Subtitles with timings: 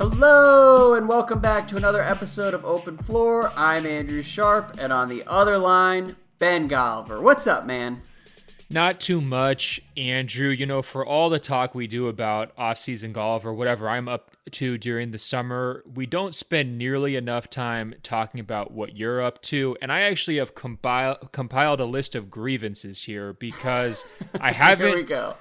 [0.00, 3.52] Hello, and welcome back to another episode of Open Floor.
[3.54, 7.20] I'm Andrew Sharp, and on the other line, Ben Golliver.
[7.20, 8.00] What's up, man?
[8.70, 10.48] Not too much, Andrew.
[10.48, 14.34] You know, for all the talk we do about off-season golf or whatever I'm up
[14.52, 19.42] to during the summer, we don't spend nearly enough time talking about what you're up
[19.42, 19.76] to.
[19.82, 24.06] And I actually have compiled compiled a list of grievances here because
[24.40, 24.86] I haven't.
[24.86, 25.34] Here we go.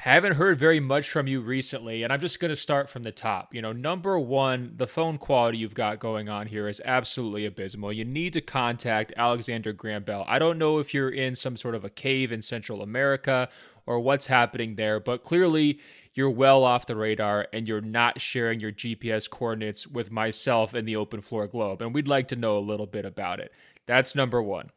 [0.00, 3.12] Haven't heard very much from you recently, and I'm just going to start from the
[3.12, 3.54] top.
[3.54, 7.92] You know, number one, the phone quality you've got going on here is absolutely abysmal.
[7.92, 10.24] You need to contact Alexander Graham Bell.
[10.26, 13.50] I don't know if you're in some sort of a cave in Central America
[13.84, 15.80] or what's happening there, but clearly
[16.14, 20.88] you're well off the radar and you're not sharing your GPS coordinates with myself and
[20.88, 23.52] the Open Floor Globe, and we'd like to know a little bit about it.
[23.84, 24.70] That's number one.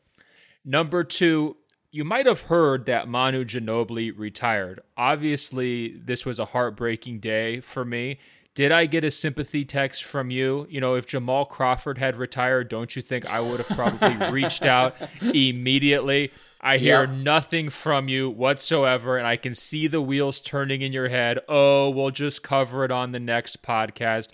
[0.65, 1.55] Number two,
[1.93, 4.81] you might have heard that Manu Ginobili retired.
[4.97, 8.17] Obviously, this was a heartbreaking day for me.
[8.55, 10.65] Did I get a sympathy text from you?
[10.71, 14.65] You know, if Jamal Crawford had retired, don't you think I would have probably reached
[14.65, 16.31] out immediately?
[16.59, 21.09] I hear nothing from you whatsoever, and I can see the wheels turning in your
[21.09, 21.39] head.
[21.47, 24.29] Oh, we'll just cover it on the next podcast.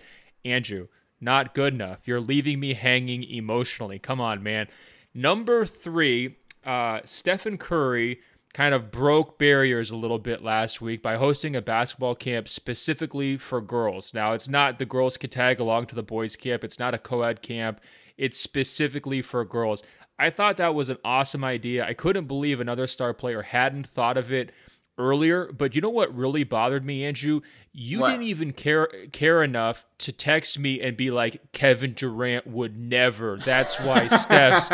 [0.46, 0.88] Andrew,
[1.20, 2.00] not good enough.
[2.06, 4.00] You're leaving me hanging emotionally.
[4.00, 4.68] Come on, man.
[5.14, 8.20] Number three, uh, Stephen Curry
[8.54, 13.38] kind of broke barriers a little bit last week by hosting a basketball camp specifically
[13.38, 14.14] for girls.
[14.14, 16.98] Now, it's not the girls could tag along to the boys' camp, it's not a
[16.98, 17.80] co ed camp,
[18.18, 19.84] it's specifically for girls.
[20.18, 21.86] I thought that was an awesome idea.
[21.86, 24.52] I couldn't believe another star player hadn't thought of it
[25.00, 27.42] earlier, but you know what really bothered me, Andrew?
[27.72, 28.12] You what?
[28.12, 33.38] didn't even care care enough to text me and be like, Kevin Durant would never.
[33.38, 34.70] That's why Steph's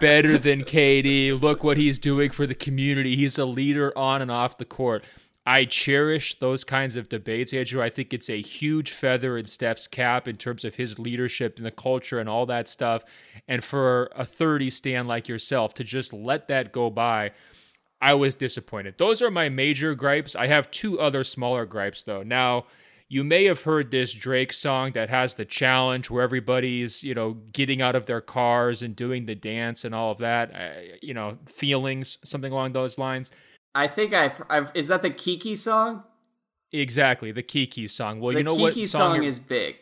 [0.00, 1.40] better than KD.
[1.40, 3.16] Look what he's doing for the community.
[3.16, 5.02] He's a leader on and off the court.
[5.44, 7.82] I cherish those kinds of debates, Andrew.
[7.82, 11.66] I think it's a huge feather in Steph's cap in terms of his leadership and
[11.66, 13.02] the culture and all that stuff.
[13.48, 17.32] And for a 30 stand like yourself to just let that go by
[18.02, 18.96] I was disappointed.
[18.98, 20.34] Those are my major gripes.
[20.34, 22.24] I have two other smaller gripes though.
[22.24, 22.66] Now,
[23.08, 27.34] you may have heard this Drake song that has the challenge where everybody's, you know,
[27.52, 31.14] getting out of their cars and doing the dance and all of that, uh, you
[31.14, 33.30] know, feelings, something along those lines.
[33.74, 36.02] I think I've, I've is that the Kiki song?
[36.72, 38.18] Exactly, the Kiki song.
[38.18, 39.76] Well, the you know Kiki what song, song is big.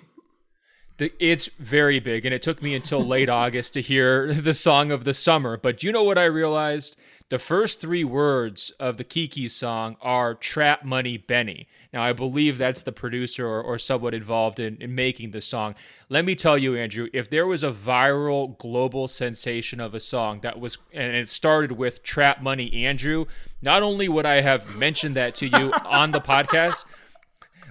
[0.98, 4.91] The, it's very big, and it took me until late August to hear the song
[4.91, 5.56] of the summer.
[5.56, 6.98] But you know what I realized?
[7.30, 11.68] The first three words of the Kiki song are Trap Money Benny.
[11.92, 15.76] Now, I believe that's the producer or, or somewhat involved in, in making the song.
[16.08, 20.41] Let me tell you, Andrew, if there was a viral global sensation of a song
[20.41, 23.26] that was, and it started with Trap Money Andrew,
[23.62, 26.84] not only would I have mentioned that to you on the podcast,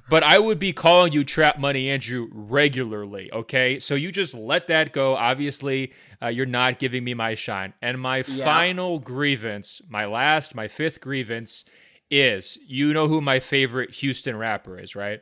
[0.09, 3.80] but I would be calling you Trap Money Andrew regularly, okay?
[3.80, 5.16] So you just let that go.
[5.16, 7.74] Obviously, uh, you're not giving me my shine.
[7.81, 8.46] And my yeah.
[8.46, 11.66] final grievance, my last, my fifth grievance
[12.09, 15.22] is you know who my favorite Houston rapper is, right?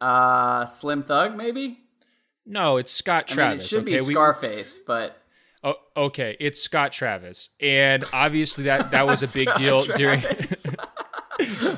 [0.00, 1.80] Uh, Slim Thug, maybe?
[2.44, 3.42] No, it's Scott Travis.
[3.42, 4.06] I mean, it should okay?
[4.06, 5.22] be Scarface, we, but.
[5.64, 10.22] Oh, okay, it's Scott Travis, and obviously that that was a big deal during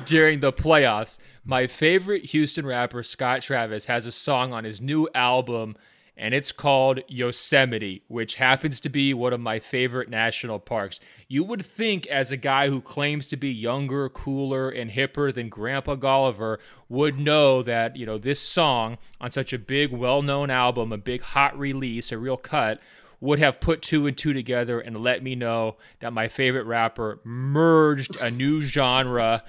[0.05, 1.17] during the playoffs.
[1.43, 5.75] My favorite Houston rapper, Scott Travis, has a song on his new album,
[6.15, 10.99] and it's called Yosemite, which happens to be one of my favorite national parks.
[11.27, 15.49] You would think, as a guy who claims to be younger, cooler, and hipper than
[15.49, 16.57] Grandpa Golliver,
[16.89, 20.97] would know that, you know, this song on such a big, well known album, a
[20.97, 22.79] big hot release, a real cut,
[23.21, 27.19] would have put two and two together and let me know that my favorite rapper
[27.23, 29.43] merged a new genre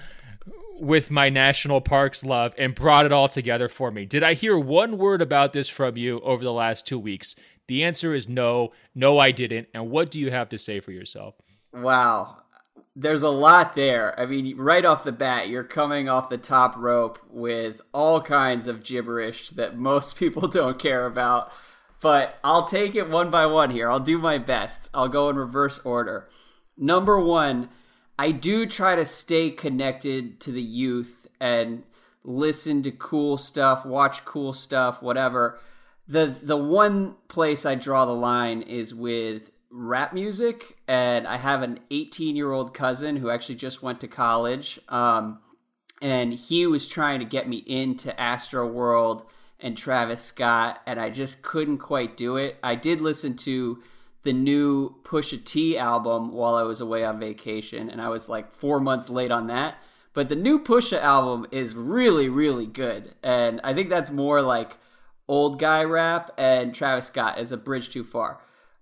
[0.81, 4.07] with my national parks love and brought it all together for me.
[4.07, 7.37] Did I hear one word about this from you over the last two weeks?
[7.69, 8.73] The answer is no.
[8.95, 9.69] No, I didn't.
[9.75, 11.35] And what do you have to say for yourself?
[11.73, 12.39] Wow.
[12.97, 14.19] There's a lot there.
[14.19, 18.67] I mean, right off the bat, you're coming off the top rope with all kinds
[18.67, 21.53] of gibberish that most people don't care about.
[22.01, 23.91] But I'll take it one by one here.
[23.91, 24.89] I'll do my best.
[24.95, 26.29] I'll go in reverse order.
[26.77, 27.69] Number one,
[28.19, 31.83] I do try to stay connected to the youth and
[32.25, 35.59] listen to cool stuff, watch cool stuff, whatever.
[36.09, 41.63] The the one place I draw the line is with rap music, and I have
[41.63, 45.39] an 18 year old cousin who actually just went to college, um,
[46.03, 49.27] and he was trying to get me into Astroworld
[49.63, 52.57] and Travis Scott, and I just couldn't quite do it.
[52.63, 53.83] I did listen to
[54.23, 58.53] the new Pusha T album while I was away on vacation, and I was like
[58.53, 59.79] four months late on that.
[60.13, 63.15] But the new Pusha album is really, really good.
[63.23, 64.77] And I think that's more like
[65.29, 68.41] old guy rap and Travis Scott is a bridge too far.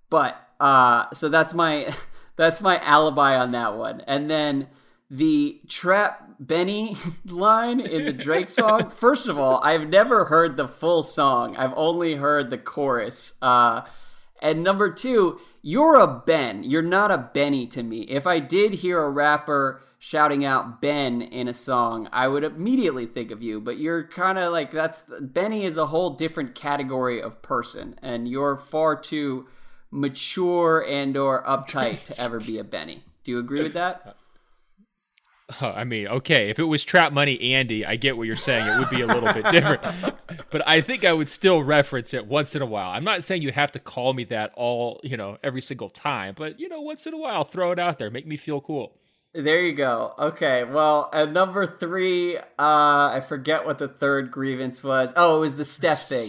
[0.08, 1.94] But uh so that's my
[2.36, 4.00] that's my alibi on that one.
[4.06, 4.68] And then
[5.10, 6.96] the trap Benny
[7.26, 8.90] line in the Drake song.
[8.90, 11.56] First of all, I've never heard the full song.
[11.56, 13.32] I've only heard the chorus.
[13.42, 13.82] Uh
[14.40, 16.62] and number 2, you're a Ben.
[16.62, 18.02] You're not a Benny to me.
[18.02, 23.06] If I did hear a rapper shouting out Ben in a song, I would immediately
[23.06, 23.60] think of you.
[23.60, 28.28] But you're kind of like that's Benny is a whole different category of person, and
[28.28, 29.48] you're far too
[29.90, 33.02] mature and or uptight to ever be a Benny.
[33.24, 34.16] Do you agree with that?
[35.60, 38.66] I mean, okay, if it was Trap Money Andy, I get what you're saying.
[38.66, 39.82] It would be a little bit different.
[40.50, 42.90] but I think I would still reference it once in a while.
[42.90, 46.34] I'm not saying you have to call me that all, you know, every single time,
[46.36, 48.94] but you know, once in a while, throw it out there, make me feel cool.
[49.34, 50.14] There you go.
[50.18, 55.12] Okay, well, at number three, uh, I forget what the third grievance was.
[55.16, 56.28] Oh, it was the Steph thing.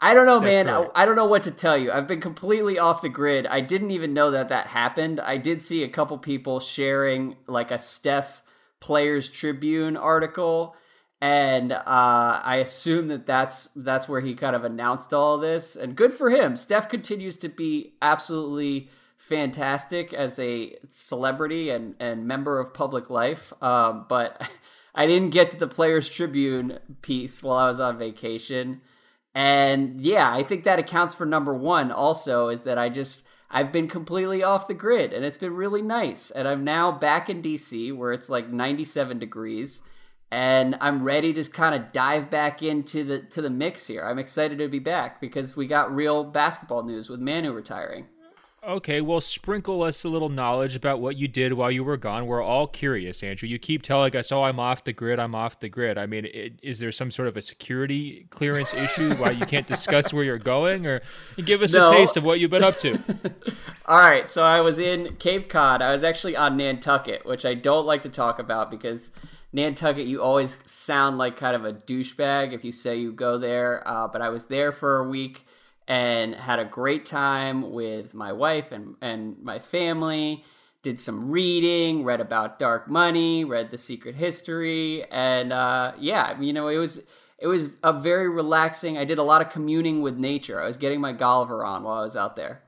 [0.00, 0.68] I don't know, Steph man.
[0.68, 1.90] I, I, don't know what to tell you.
[1.90, 3.46] I've been completely off the grid.
[3.46, 5.20] I didn't even know that that happened.
[5.20, 8.42] I did see a couple people sharing like a Steph
[8.80, 10.76] Players Tribune article,
[11.20, 15.76] and uh, I assume that that's that's where he kind of announced all this.
[15.76, 16.56] And good for him.
[16.56, 23.52] Steph continues to be absolutely fantastic as a celebrity and, and member of public life.
[23.62, 24.48] Um, but
[24.94, 28.80] I didn't get to the Players Tribune piece while I was on vacation.
[29.34, 33.72] And yeah, I think that accounts for number one also is that I just I've
[33.72, 36.30] been completely off the grid and it's been really nice.
[36.30, 39.82] And I'm now back in DC where it's like 97 degrees
[40.32, 44.02] and I'm ready to kind of dive back into the to the mix here.
[44.02, 48.06] I'm excited to be back because we got real basketball news with Manu retiring.
[48.66, 52.26] Okay, well, sprinkle us a little knowledge about what you did while you were gone.
[52.26, 53.48] We're all curious, Andrew.
[53.48, 55.20] You keep telling us, "Oh, I'm off the grid.
[55.20, 58.74] I'm off the grid." I mean, it, is there some sort of a security clearance
[58.74, 61.00] issue why you can't discuss where you're going, or
[61.44, 61.84] give us no.
[61.84, 62.98] a taste of what you've been up to?
[63.86, 65.80] all right, so I was in Cape Cod.
[65.80, 69.12] I was actually on Nantucket, which I don't like to talk about because
[69.52, 73.86] Nantucket, you always sound like kind of a douchebag if you say you go there.
[73.86, 75.46] Uh, but I was there for a week
[75.88, 80.44] and had a great time with my wife and, and my family.
[80.82, 86.52] Did some reading, read about Dark Money, read The Secret History, and uh, yeah, you
[86.52, 87.02] know, it was
[87.38, 88.96] it was a very relaxing.
[88.96, 90.62] I did a lot of communing with nature.
[90.62, 92.62] I was getting my Golliver on while I was out there.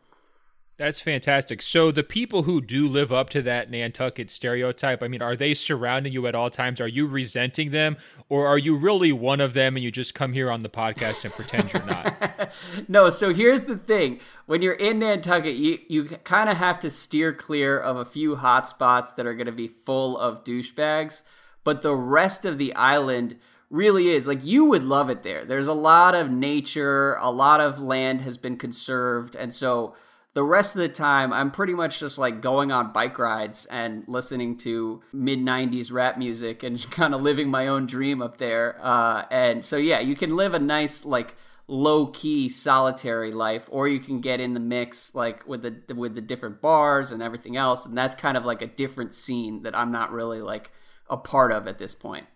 [0.78, 1.60] That's fantastic.
[1.60, 5.52] So the people who do live up to that Nantucket stereotype, I mean, are they
[5.52, 6.80] surrounding you at all times?
[6.80, 7.96] Are you resenting them,
[8.28, 11.24] or are you really one of them and you just come here on the podcast
[11.24, 12.52] and pretend you're not?
[12.88, 13.10] no.
[13.10, 17.32] So here's the thing: when you're in Nantucket, you you kind of have to steer
[17.32, 21.22] clear of a few hot spots that are going to be full of douchebags,
[21.64, 23.36] but the rest of the island
[23.68, 25.44] really is like you would love it there.
[25.44, 29.96] There's a lot of nature, a lot of land has been conserved, and so
[30.38, 34.04] the rest of the time i'm pretty much just like going on bike rides and
[34.06, 38.78] listening to mid 90s rap music and kind of living my own dream up there
[38.80, 41.34] uh, and so yeah you can live a nice like
[41.66, 46.14] low key solitary life or you can get in the mix like with the with
[46.14, 49.76] the different bars and everything else and that's kind of like a different scene that
[49.76, 50.70] i'm not really like
[51.10, 52.28] a part of at this point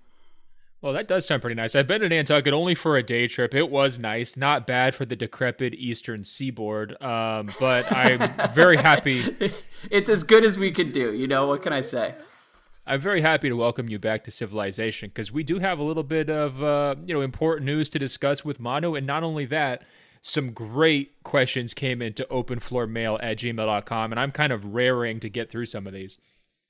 [0.83, 1.77] well, that does sound pretty nice.
[1.77, 3.55] I've been to Nantucket only for a day trip.
[3.55, 7.01] It was nice, not bad for the decrepit eastern seaboard.
[7.01, 9.53] Um, but I'm very happy.
[9.91, 11.15] it's as good as we could do.
[11.15, 12.17] You know what can I say?
[12.85, 16.03] I'm very happy to welcome you back to Civilization because we do have a little
[16.03, 19.85] bit of uh, you know important news to discuss with Manu, and not only that,
[20.21, 25.49] some great questions came into openfloormail at gmail.com, and I'm kind of raring to get
[25.49, 26.19] through some of these.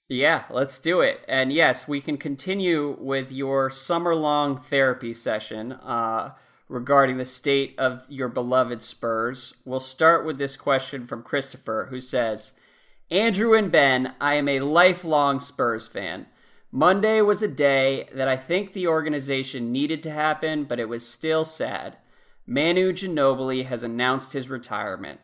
[0.09, 1.25] Yeah, let's do it.
[1.28, 6.35] And yes, we can continue with your summer long therapy session uh,
[6.68, 9.54] regarding the state of your beloved Spurs.
[9.64, 12.54] We'll start with this question from Christopher, who says
[13.11, 16.26] Andrew and Ben, I am a lifelong Spurs fan.
[16.71, 21.06] Monday was a day that I think the organization needed to happen, but it was
[21.06, 21.99] still sad.
[22.47, 25.21] Manu Ginobili has announced his retirement.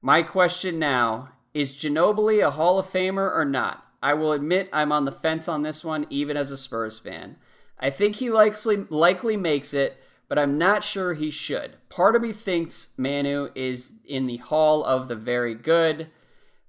[0.00, 3.83] My question now is Ginobili a Hall of Famer or not?
[4.04, 7.36] I will admit I'm on the fence on this one, even as a Spurs fan.
[7.78, 11.76] I think he likely likely makes it, but I'm not sure he should.
[11.88, 16.08] Part of me thinks Manu is in the Hall of the Very Good.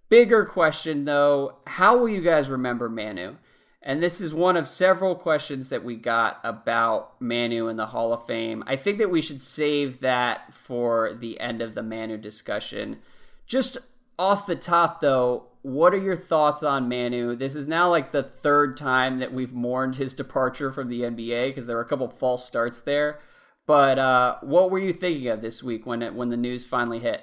[0.07, 3.35] Bigger question though, how will you guys remember Manu?
[3.81, 8.13] And this is one of several questions that we got about Manu in the Hall
[8.13, 8.63] of Fame.
[8.65, 12.99] I think that we should save that for the end of the Manu discussion.
[13.45, 13.77] Just
[14.17, 17.35] off the top though, what are your thoughts on Manu?
[17.35, 21.49] This is now like the third time that we've mourned his departure from the NBA
[21.49, 23.19] because there were a couple false starts there.
[23.65, 26.99] But uh, what were you thinking of this week when it when the news finally
[26.99, 27.21] hit?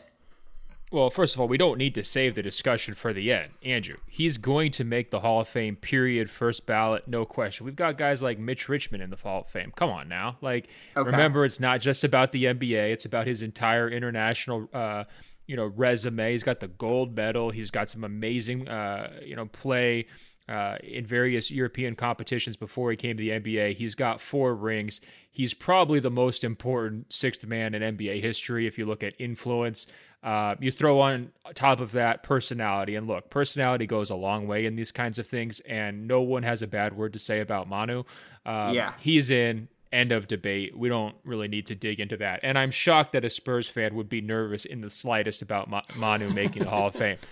[0.91, 3.53] Well, first of all, we don't need to save the discussion for the end.
[3.65, 7.65] Andrew, he's going to make the Hall of Fame, period, first ballot, no question.
[7.65, 9.73] We've got guys like Mitch Richmond in the Hall of Fame.
[9.75, 10.37] Come on now.
[10.43, 11.11] Like, okay.
[11.11, 14.69] remember, it's not just about the NBA, it's about his entire international.
[14.71, 15.05] Uh,
[15.47, 16.33] you know resume.
[16.33, 17.51] He's got the gold medal.
[17.51, 20.07] He's got some amazing uh, you know play
[20.49, 23.77] uh, in various European competitions before he came to the NBA.
[23.77, 25.01] He's got four rings.
[25.31, 29.87] He's probably the most important sixth man in NBA history if you look at influence.
[30.23, 34.67] Uh, you throw on top of that personality, and look, personality goes a long way
[34.67, 37.69] in these kinds of things, and no one has a bad word to say about
[37.69, 38.05] Manu.
[38.47, 39.69] Uh, yeah, he's in.
[39.93, 40.77] End of debate.
[40.77, 42.41] We don't really need to dig into that.
[42.43, 45.83] And I'm shocked that a Spurs fan would be nervous in the slightest about Ma-
[45.97, 47.19] Manu making the Hall of Fame.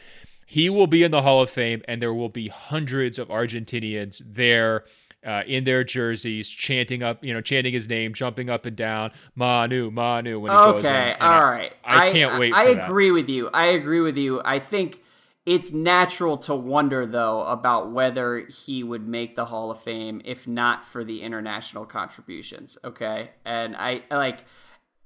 [0.50, 4.20] He will be in the Hall of Fame, and there will be hundreds of Argentinians
[4.26, 4.82] there
[5.24, 9.12] uh, in their jerseys, chanting up, you know, chanting his name, jumping up and down,
[9.36, 10.40] Manu, Manu.
[10.40, 11.22] When he okay, goes in.
[11.22, 11.72] all right.
[11.84, 12.52] I, I can't wait.
[12.52, 13.14] I, agree that.
[13.14, 13.48] with you.
[13.54, 14.42] I agree with you.
[14.44, 15.00] I think
[15.46, 20.46] it's natural to wonder though about whether he would make the Hall of Fame if
[20.46, 22.78] not for the international contributions.
[22.84, 24.44] Okay, and I like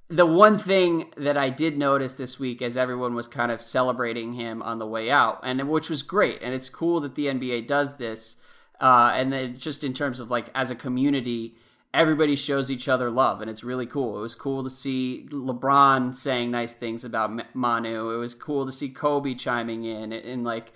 [0.08, 4.32] the one thing that I did notice this week as everyone was kind of celebrating
[4.32, 7.66] him on the way out, and which was great, and it's cool that the NBA
[7.66, 8.36] does this
[8.80, 11.56] uh, and then just in terms of like as a community,
[11.94, 14.18] everybody shows each other love, and it's really cool.
[14.18, 18.10] It was cool to see LeBron saying nice things about Manu.
[18.10, 20.72] It was cool to see Kobe chiming in, and like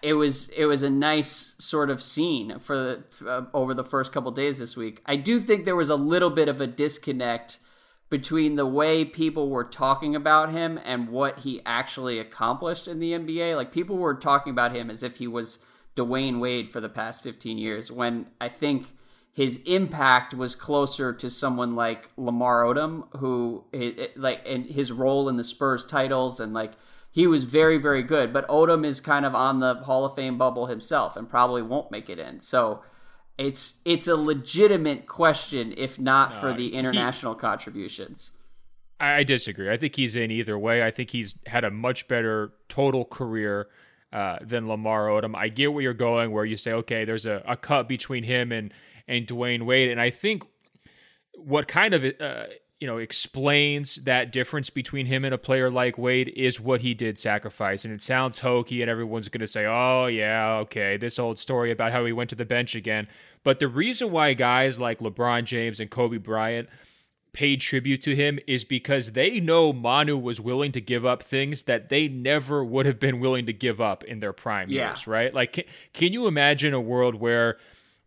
[0.00, 4.30] it was it was a nice sort of scene for uh, over the first couple
[4.30, 5.02] days this week.
[5.06, 7.58] I do think there was a little bit of a disconnect
[8.08, 13.12] between the way people were talking about him and what he actually accomplished in the
[13.12, 13.54] NBA.
[13.56, 15.58] Like people were talking about him as if he was
[15.96, 18.86] Dwyane Wade for the past 15 years when I think
[19.38, 23.62] his impact was closer to someone like Lamar Odom, who
[24.16, 26.72] like and his role in the Spurs titles and like
[27.12, 28.32] he was very very good.
[28.32, 31.92] But Odom is kind of on the Hall of Fame bubble himself and probably won't
[31.92, 32.40] make it in.
[32.40, 32.82] So
[33.38, 38.32] it's it's a legitimate question if not no, for the international he, contributions.
[38.98, 39.70] I disagree.
[39.70, 40.82] I think he's in either way.
[40.82, 43.68] I think he's had a much better total career
[44.12, 45.36] uh, than Lamar Odom.
[45.36, 48.50] I get where you're going, where you say, okay, there's a, a cut between him
[48.50, 48.72] and
[49.08, 50.44] and Dwyane Wade, and I think
[51.34, 52.44] what kind of uh,
[52.78, 56.94] you know explains that difference between him and a player like Wade is what he
[56.94, 57.84] did sacrifice.
[57.84, 61.70] And it sounds hokey, and everyone's going to say, "Oh yeah, okay, this old story
[61.70, 63.08] about how he went to the bench again."
[63.42, 66.68] But the reason why guys like LeBron James and Kobe Bryant
[67.32, 71.64] paid tribute to him is because they know Manu was willing to give up things
[71.64, 74.88] that they never would have been willing to give up in their prime yeah.
[74.88, 75.32] years, right?
[75.32, 77.58] Like, can, can you imagine a world where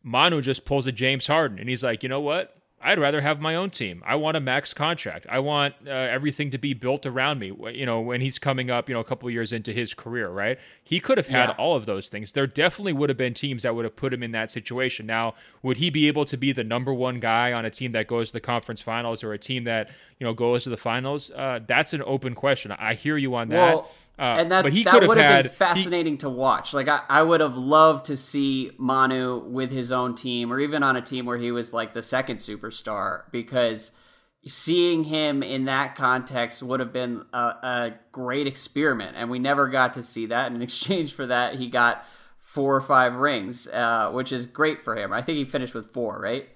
[0.03, 2.55] Manu just pulls a James Harden and he's like, you know what?
[2.83, 4.01] I'd rather have my own team.
[4.05, 5.27] I want a max contract.
[5.29, 7.53] I want uh, everything to be built around me.
[7.73, 10.57] You know, when he's coming up, you know, a couple years into his career, right?
[10.83, 11.55] He could have had yeah.
[11.57, 12.31] all of those things.
[12.31, 15.05] There definitely would have been teams that would have put him in that situation.
[15.05, 18.07] Now, would he be able to be the number one guy on a team that
[18.07, 19.89] goes to the conference finals or a team that
[20.19, 21.29] you know goes to the finals?
[21.31, 22.71] Uh, that's an open question.
[22.71, 23.75] I hear you on that.
[23.75, 26.73] Well, uh, and that, that would have been fascinating he, to watch.
[26.73, 30.83] Like I, I would have loved to see Manu with his own team, or even
[30.83, 33.91] on a team where he was like the second superstar, because
[34.45, 39.15] seeing him in that context would have been a, a great experiment.
[39.17, 40.47] And we never got to see that.
[40.47, 42.05] And in exchange for that, he got
[42.37, 45.13] four or five rings, uh, which is great for him.
[45.13, 46.47] I think he finished with four, right?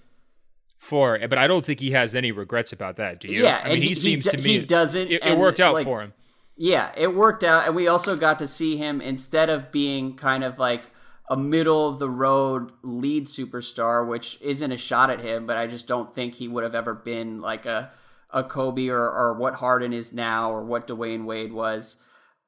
[0.78, 3.20] Four, but I don't think he has any regrets about that.
[3.20, 3.44] Do you?
[3.44, 5.10] Yeah, I mean, he, he seems he, to me he doesn't.
[5.10, 6.14] It, it worked out like, for him
[6.58, 10.44] yeah, it worked out, and we also got to see him instead of being kind
[10.44, 10.84] of like
[11.30, 15.68] a middle of the road lead superstar, which isn't a shot at him, but I
[15.68, 17.92] just don't think he would have ever been like a
[18.32, 21.96] a Kobe or, or what Harden is now or what Dwyane Wade was.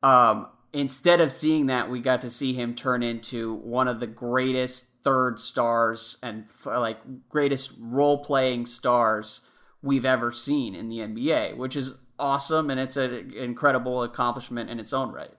[0.03, 4.07] Um, instead of seeing that, we got to see him turn into one of the
[4.07, 6.97] greatest third stars and like
[7.29, 9.39] greatest role playing stars
[9.81, 14.79] we've ever seen in the NBA, which is awesome and it's an incredible accomplishment in
[14.79, 15.31] its own right.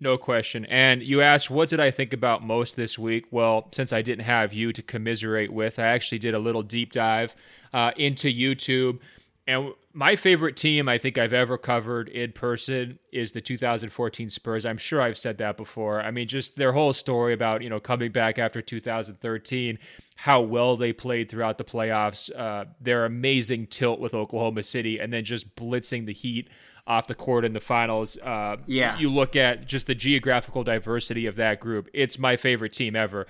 [0.00, 0.64] No question.
[0.64, 3.26] And you asked, what did I think about most this week?
[3.30, 6.90] Well, since I didn't have you to commiserate with, I actually did a little deep
[6.90, 7.36] dive
[7.72, 8.98] uh, into YouTube.
[9.46, 14.64] And my favorite team I think I've ever covered in person is the 2014 Spurs.
[14.64, 16.00] I'm sure I've said that before.
[16.00, 19.78] I mean, just their whole story about, you know, coming back after 2013
[20.14, 25.12] how well they played throughout the playoffs, uh, their amazing tilt with Oklahoma City, and
[25.12, 26.48] then just blitzing the Heat
[26.86, 28.16] off the court in the finals.
[28.18, 28.96] Uh, yeah.
[28.98, 31.88] You look at just the geographical diversity of that group.
[31.92, 33.26] It's my favorite team ever.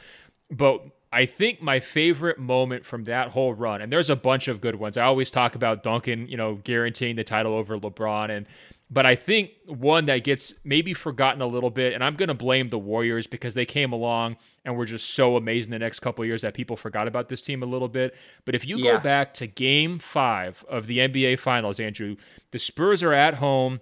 [0.50, 4.62] But I think my favorite moment from that whole run, and there's a bunch of
[4.62, 4.96] good ones.
[4.96, 8.46] I always talk about Duncan, you know, guaranteeing the title over LeBron, and
[8.92, 12.34] but I think one that gets maybe forgotten a little bit, and I'm going to
[12.34, 16.24] blame the Warriors because they came along and were just so amazing the next couple
[16.26, 18.14] years that people forgot about this team a little bit.
[18.44, 18.92] But if you yeah.
[18.92, 22.16] go back to Game Five of the NBA Finals, Andrew,
[22.50, 23.80] the Spurs are at home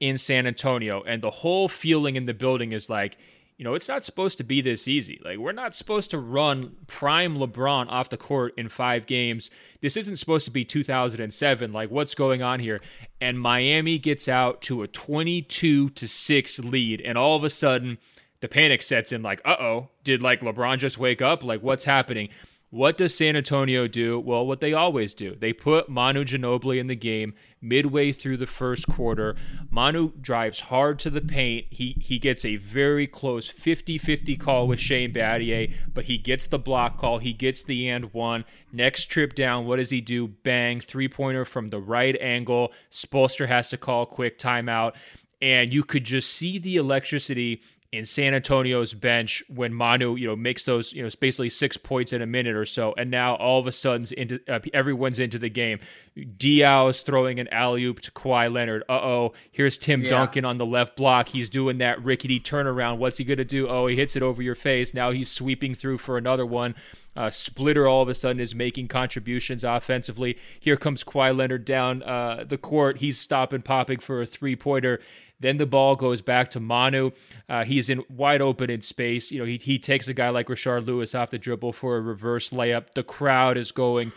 [0.00, 3.16] in San Antonio, and the whole feeling in the building is like
[3.56, 5.18] you know, it's not supposed to be this easy.
[5.24, 9.50] Like, we're not supposed to run prime LeBron off the court in five games.
[9.80, 11.72] This isn't supposed to be 2007.
[11.72, 12.80] Like, what's going on here?
[13.18, 17.00] And Miami gets out to a 22 to 6 lead.
[17.00, 17.96] And all of a sudden,
[18.40, 21.42] the panic sets in like, uh oh, did like LeBron just wake up?
[21.42, 22.28] Like, what's happening?
[22.68, 24.20] What does San Antonio do?
[24.20, 25.34] Well, what they always do.
[25.34, 27.32] They put Manu Ginobili in the game
[27.68, 29.36] midway through the first quarter.
[29.70, 31.66] Manu drives hard to the paint.
[31.70, 36.58] He he gets a very close 50-50 call with Shane Battier, but he gets the
[36.58, 37.18] block call.
[37.18, 38.44] He gets the and one.
[38.72, 40.28] Next trip down, what does he do?
[40.28, 42.72] Bang, three-pointer from the right angle.
[42.90, 44.94] Spoelstra has to call quick timeout.
[45.42, 47.60] And you could just see the electricity
[47.92, 52.12] in San Antonio's bench when Manu, you know, makes those, you know, basically six points
[52.12, 55.38] in a minute or so, and now all of a sudden into uh, everyone's into
[55.38, 55.80] the game.
[56.16, 58.82] Diaw is throwing an alley oop to Kawhi Leonard.
[58.88, 60.10] Uh oh, here's Tim yeah.
[60.10, 61.28] Duncan on the left block.
[61.28, 62.98] He's doing that rickety turnaround.
[62.98, 63.68] What's he gonna do?
[63.68, 64.94] Oh, he hits it over your face.
[64.94, 66.74] Now he's sweeping through for another one.
[67.16, 70.36] Uh, Splitter all of a sudden is making contributions offensively.
[70.60, 72.98] Here comes Kawhi Leonard down uh, the court.
[72.98, 75.00] He's stopping, popping for a three pointer.
[75.40, 77.10] Then the ball goes back to Manu.
[77.48, 79.30] Uh, he's in wide open in space.
[79.30, 82.00] You know, he, he takes a guy like Rashard Lewis off the dribble for a
[82.00, 82.92] reverse layup.
[82.94, 84.12] The crowd is going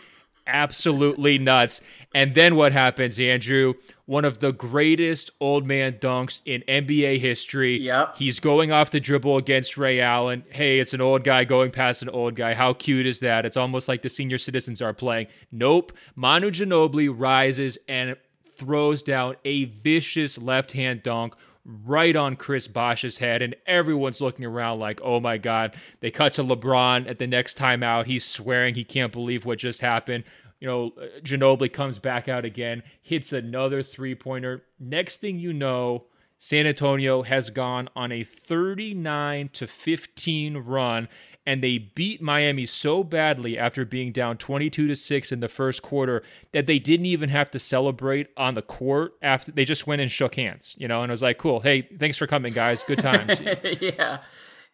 [0.46, 1.80] absolutely nuts.
[2.14, 3.74] And then what happens, Andrew?
[4.06, 7.78] One of the greatest old man dunks in NBA history.
[7.78, 8.16] Yep.
[8.16, 10.44] He's going off the dribble against Ray Allen.
[10.50, 12.54] Hey, it's an old guy going past an old guy.
[12.54, 13.46] How cute is that?
[13.46, 15.28] It's almost like the senior citizens are playing.
[15.52, 15.92] Nope.
[16.16, 18.16] Manu Ginobili rises and
[18.60, 24.44] throws down a vicious left hand dunk right on Chris Bosh's head, and everyone's looking
[24.44, 25.74] around like, oh my God.
[26.00, 28.06] They cut to LeBron at the next timeout.
[28.06, 30.24] He's swearing he can't believe what just happened.
[30.60, 34.62] You know, Ginobili comes back out again, hits another three pointer.
[34.78, 36.04] Next thing you know,
[36.38, 41.08] San Antonio has gone on a 39 to 15 run
[41.46, 45.82] and they beat Miami so badly after being down 22 to 6 in the first
[45.82, 46.22] quarter
[46.52, 50.10] that they didn't even have to celebrate on the court after they just went and
[50.10, 51.60] shook hands, you know, and I was like, "Cool.
[51.60, 52.82] Hey, thanks for coming, guys.
[52.82, 53.40] Good times."
[53.80, 54.18] yeah.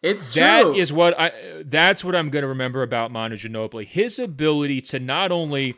[0.03, 0.75] It's that true.
[0.75, 1.31] is what I
[1.65, 3.87] that's what I'm going to remember about Manu Ginobili.
[3.87, 5.75] His ability to not only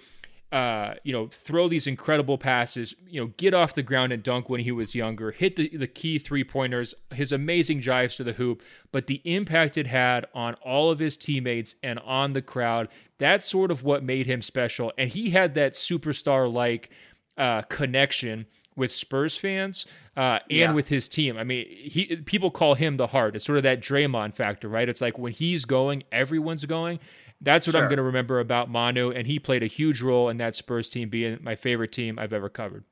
[0.52, 4.50] uh, you know, throw these incredible passes, you know, get off the ground and dunk
[4.50, 8.34] when he was younger, hit the, the key three pointers, his amazing drives to the
[8.34, 12.88] hoop, but the impact it had on all of his teammates and on the crowd,
[13.20, 14.92] that's sort of what made him special.
[14.98, 16.90] And he had that superstar like
[17.38, 19.86] uh, connection with Spurs fans
[20.18, 20.72] uh, and yeah.
[20.72, 21.38] with his team.
[21.38, 23.36] I mean, he people call him the heart.
[23.36, 24.90] It's sort of that Draymond factor, right?
[24.90, 27.00] It's like when he's going, everyone's going.
[27.42, 27.82] That's what sure.
[27.82, 30.90] I'm going to remember about Manu, and he played a huge role in that Spurs
[30.90, 32.84] team being my favorite team I've ever covered.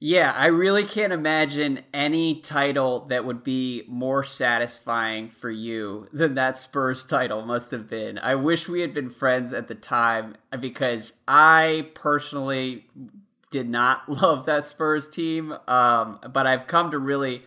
[0.00, 6.34] Yeah, I really can't imagine any title that would be more satisfying for you than
[6.36, 8.16] that Spurs title must have been.
[8.18, 12.86] I wish we had been friends at the time because I personally
[13.50, 17.42] did not love that Spurs team, um, but I've come to really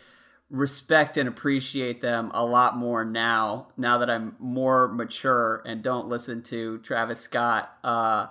[0.51, 6.09] respect and appreciate them a lot more now now that i'm more mature and don't
[6.09, 8.27] listen to travis scott uh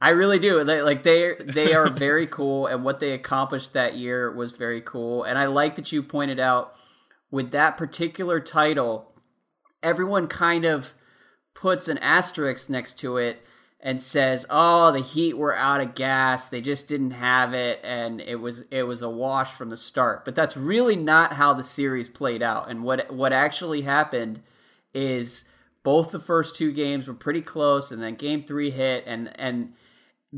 [0.00, 0.64] i really do.
[0.64, 4.80] They, like they they are very cool and what they accomplished that year was very
[4.80, 5.24] cool.
[5.24, 6.74] And i like that you pointed out
[7.30, 9.12] with that particular title
[9.82, 10.94] everyone kind of
[11.54, 13.44] puts an asterisk next to it
[13.80, 16.48] and says, "Oh, the Heat were out of gas.
[16.48, 20.24] They just didn't have it and it was it was a wash from the start."
[20.24, 22.70] But that's really not how the series played out.
[22.70, 24.42] And what what actually happened
[24.94, 25.44] is
[25.82, 29.72] both the first two games were pretty close and then game 3 hit and and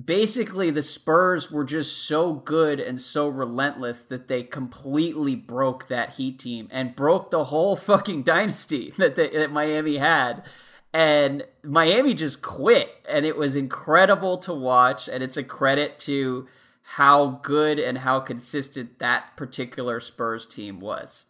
[0.04, 6.10] basically the Spurs were just so good and so relentless that they completely broke that
[6.10, 10.44] Heat team and broke the whole fucking dynasty that they, that Miami had
[10.92, 15.08] and Miami just quit, and it was incredible to watch.
[15.08, 16.48] And it's a credit to
[16.82, 21.26] how good and how consistent that particular Spurs team was.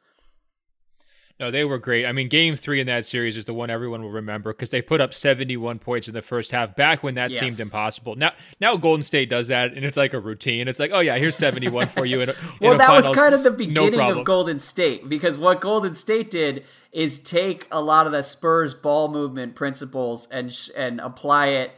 [1.40, 2.04] No, they were great.
[2.04, 4.82] I mean, game three in that series is the one everyone will remember because they
[4.82, 7.40] put up 71 points in the first half back when that yes.
[7.40, 8.14] seemed impossible.
[8.14, 10.68] Now, now Golden State does that and it's like a routine.
[10.68, 12.20] It's like, oh, yeah, here's 71 for you.
[12.20, 13.08] In a, well, that finals.
[13.08, 17.18] was kind of the beginning no of Golden State because what Golden State did is
[17.18, 21.70] take a lot of the Spurs ball movement principles and, and apply it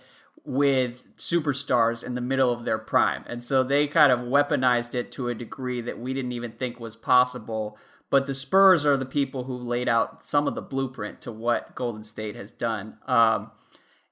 [0.45, 3.23] with superstars in the middle of their prime.
[3.29, 6.81] And so they kind of weaponized it to a degree that we didn't even think
[6.81, 7.79] was possible
[8.13, 11.75] but the Spurs are the people who laid out some of the blueprint to what
[11.75, 12.99] Golden State has done.
[13.07, 13.51] Um,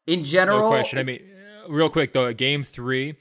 [0.06, 0.98] in general, no question.
[0.98, 1.20] I mean,
[1.68, 3.16] real quick though, game three,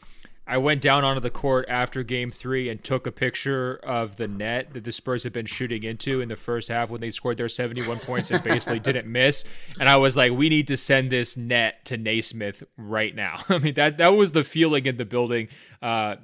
[0.47, 4.29] I went down onto the court after game three and took a picture of the
[4.29, 7.35] net that the Spurs had been shooting into in the first half when they scored
[7.35, 9.43] their 71 points and basically didn't miss.
[9.81, 13.43] And I was like, we need to send this net to Naismith right now.
[13.49, 15.49] I mean, that that was the feeling in the building.
[15.81, 16.15] Uh,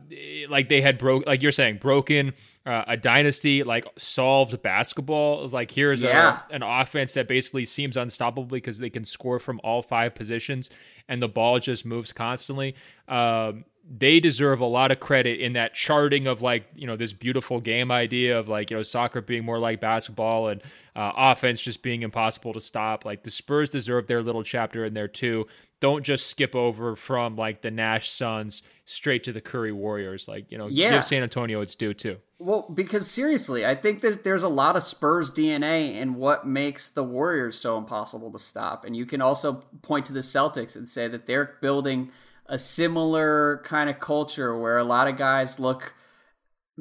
[0.48, 2.32] like they had broke, like you're saying, broken
[2.66, 5.48] uh, a dynasty like solved basketball.
[5.48, 6.42] Like here's yeah.
[6.50, 10.70] a, an offense that basically seems unstoppable because they can score from all five positions
[11.08, 12.76] and the ball just moves constantly.
[13.08, 17.14] Um, they deserve a lot of credit in that charting of like you know this
[17.14, 20.62] beautiful game idea of like you know soccer being more like basketball and
[20.96, 23.06] uh, offense just being impossible to stop.
[23.06, 25.46] Like the Spurs deserve their little chapter in there too.
[25.86, 30.28] Don't just skip over from like the Nash Suns straight to the Curry Warriors.
[30.28, 30.96] Like you know, yeah.
[30.96, 32.18] give San Antonio its due too.
[32.40, 36.90] Well, because seriously, I think that there's a lot of Spurs DNA in what makes
[36.90, 38.84] the Warriors so impossible to stop.
[38.84, 42.10] And you can also point to the Celtics and say that they're building
[42.48, 45.94] a similar kind of culture where a lot of guys look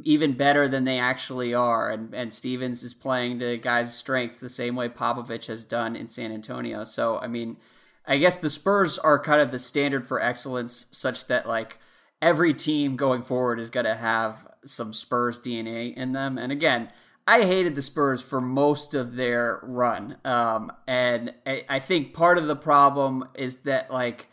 [0.02, 1.90] even better than they actually are.
[1.90, 6.08] And, and Stevens is playing to guys' strengths the same way Popovich has done in
[6.08, 6.84] San Antonio.
[6.84, 7.58] So, I mean,
[8.06, 11.78] I guess the Spurs are kind of the standard for excellence, such that, like,
[12.20, 16.38] every team going forward is going to have some Spurs DNA in them.
[16.38, 16.90] And again,
[17.26, 20.16] I hated the Spurs for most of their run.
[20.24, 24.28] Um, and I, I think part of the problem is that, like,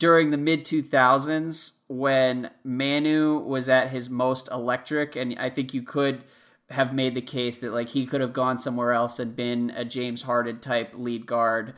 [0.00, 5.82] during the mid 2000s, when Manu was at his most electric, and I think you
[5.82, 6.24] could
[6.70, 9.84] have made the case that, like, he could have gone somewhere else and been a
[9.84, 11.74] James Harden type lead guard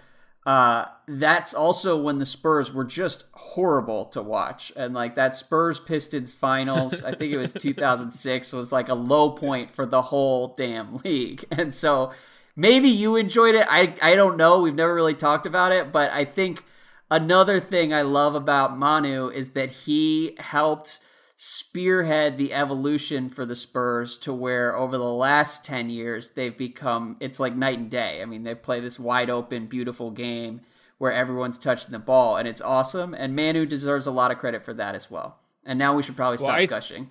[0.47, 4.73] uh, that's also when the Spurs were just horrible to watch.
[4.77, 9.31] And like that Spurs Pistons finals, I think it was 2006, was like a low
[9.31, 11.45] point for the whole damn league.
[11.51, 12.13] And so
[12.55, 13.67] maybe you enjoyed it.
[13.69, 14.61] I, I don't know.
[14.61, 15.91] We've never really talked about it.
[15.91, 16.65] But I think
[17.11, 21.01] another thing I love about Manu is that he helped
[21.37, 27.17] spearhead the evolution for the Spurs to where over the last 10 years they've become
[27.21, 28.23] it's like night and day.
[28.23, 30.63] I mean, they play this wide open beautiful game
[30.99, 34.65] where everyone's touching the ball and it's awesome and Manu deserves a lot of credit
[34.65, 35.39] for that as well.
[35.65, 37.11] And now we should probably stop th- gushing.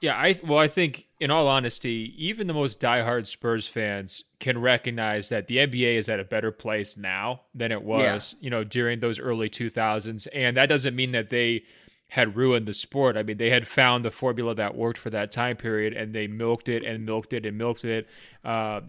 [0.00, 4.58] Yeah, I well, I think in all honesty, even the most diehard Spurs fans can
[4.58, 8.44] recognize that the NBA is at a better place now than it was, yeah.
[8.44, 11.64] you know, during those early 2000s, and that doesn't mean that they
[12.10, 13.16] had ruined the sport.
[13.16, 16.26] I mean, they had found the formula that worked for that time period, and they
[16.26, 18.08] milked it and milked it and milked it.
[18.44, 18.80] Uh,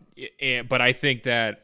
[0.41, 1.61] and, but I think that,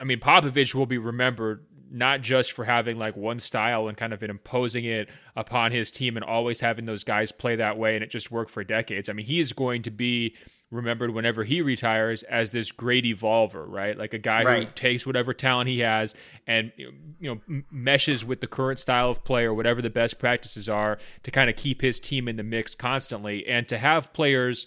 [0.00, 4.12] I mean, Popovich will be remembered not just for having like one style and kind
[4.12, 8.04] of imposing it upon his team and always having those guys play that way, and
[8.04, 9.08] it just worked for decades.
[9.08, 10.34] I mean, he is going to be
[10.70, 13.96] remembered whenever he retires as this great evolver, right?
[13.96, 14.66] Like a guy right.
[14.66, 16.14] who takes whatever talent he has
[16.46, 20.68] and you know meshes with the current style of play or whatever the best practices
[20.68, 24.66] are to kind of keep his team in the mix constantly and to have players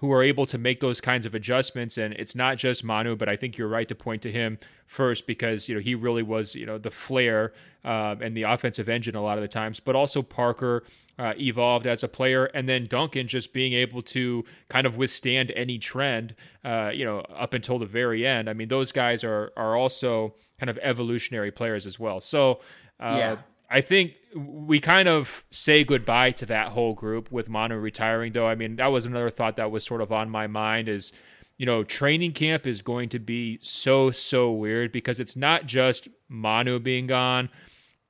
[0.00, 1.98] who are able to make those kinds of adjustments.
[1.98, 5.26] And it's not just Manu, but I think you're right to point to him first
[5.26, 7.52] because you know he really was you know the flair
[7.84, 10.84] uh, and the offensive engine a lot of the times, but also Parker
[11.20, 15.52] uh, evolved as a player, and then Duncan just being able to kind of withstand
[15.54, 18.48] any trend, uh, you know, up until the very end.
[18.48, 22.20] I mean, those guys are are also kind of evolutionary players as well.
[22.20, 22.60] So.
[22.98, 23.36] Uh, yeah.
[23.72, 28.48] I think we kind of say goodbye to that whole group with Manu retiring, though.
[28.48, 31.12] I mean, that was another thought that was sort of on my mind is,
[31.56, 36.08] you know, training camp is going to be so, so weird because it's not just
[36.28, 37.48] Manu being gone,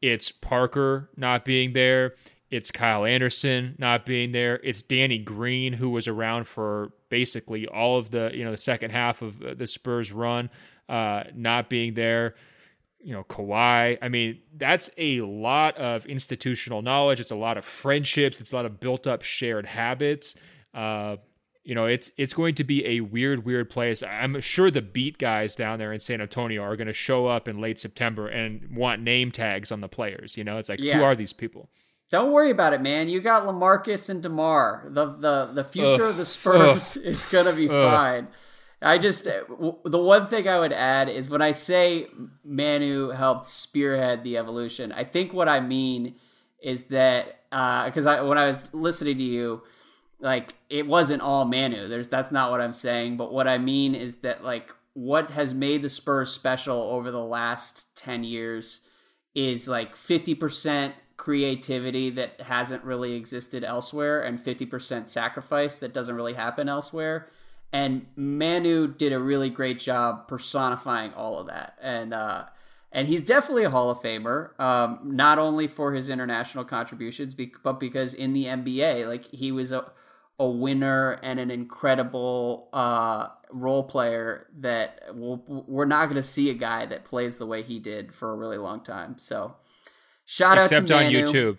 [0.00, 2.14] it's Parker not being there,
[2.50, 7.98] it's Kyle Anderson not being there, it's Danny Green, who was around for basically all
[7.98, 10.50] of the, you know, the second half of the Spurs run,
[10.88, 12.34] uh, not being there
[13.02, 13.98] you know, Kawhi.
[14.00, 17.20] I mean, that's a lot of institutional knowledge.
[17.20, 18.40] It's a lot of friendships.
[18.40, 20.34] It's a lot of built up shared habits.
[20.74, 21.16] Uh,
[21.64, 24.02] you know, it's it's going to be a weird, weird place.
[24.02, 27.48] I'm sure the beat guys down there in San Antonio are going to show up
[27.48, 30.36] in late September and want name tags on the players.
[30.36, 30.96] You know, it's like, yeah.
[30.96, 31.68] who are these people?
[32.10, 33.08] Don't worry about it, man.
[33.08, 34.86] You got Lamarcus and Demar.
[34.88, 38.28] The the the future of the Spurs is gonna be fine.
[38.82, 42.08] I just the one thing I would add is when I say
[42.44, 46.16] Manu helped spearhead the evolution, I think what I mean
[46.62, 49.62] is that because uh, I when I was listening to you,
[50.18, 51.88] like it wasn't all Manu.
[51.88, 55.54] There's that's not what I'm saying, but what I mean is that like what has
[55.54, 58.80] made the Spurs special over the last 10 years
[59.34, 66.33] is like 50% creativity that hasn't really existed elsewhere and 50% sacrifice that doesn't really
[66.33, 67.28] happen elsewhere.
[67.74, 71.76] And Manu did a really great job personifying all of that.
[71.83, 72.44] And uh,
[72.92, 77.78] and he's definitely a Hall of Famer, um, not only for his international contributions, but
[77.78, 79.92] because in the NBA, like he was a
[80.38, 86.48] a winner and an incredible uh, role player that we'll, we're not going to see
[86.48, 89.18] a guy that plays the way he did for a really long time.
[89.18, 89.54] So,
[90.30, 91.58] shout Except out to on YouTube.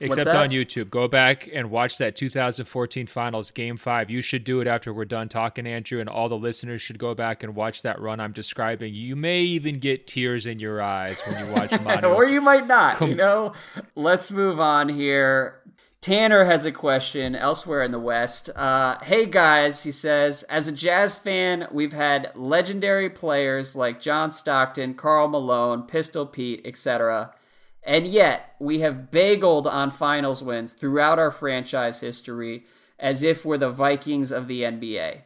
[0.00, 0.88] Except on YouTube.
[0.88, 4.10] Go back and watch that 2014 Finals Game 5.
[4.10, 7.14] You should do it after we're done talking, Andrew, and all the listeners should go
[7.14, 8.94] back and watch that run I'm describing.
[8.94, 12.08] You may even get tears in your eyes when you watch Manu.
[12.08, 13.52] or you might not, Com- you know?
[13.94, 15.60] Let's move on here.
[16.00, 18.48] Tanner has a question elsewhere in the West.
[18.56, 24.30] Uh, hey guys, he says, as a Jazz fan, we've had legendary players like John
[24.30, 27.34] Stockton, Karl Malone, Pistol Pete, etc.
[27.82, 32.64] And yet, we have bageled on finals wins throughout our franchise history
[32.98, 35.22] as if we're the Vikings of the NBA.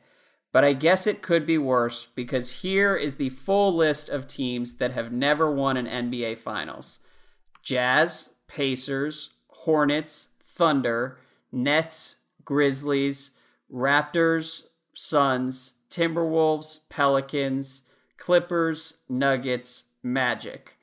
[0.52, 4.74] But I guess it could be worse because here is the full list of teams
[4.74, 7.00] that have never won an NBA Finals
[7.62, 11.18] Jazz, Pacers, Hornets, Thunder,
[11.50, 13.32] Nets, Grizzlies,
[13.72, 17.82] Raptors, Suns, Timberwolves, Pelicans,
[18.16, 20.76] Clippers, Nuggets, Magic.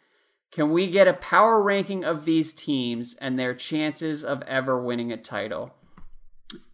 [0.51, 5.11] Can we get a power ranking of these teams and their chances of ever winning
[5.13, 5.73] a title?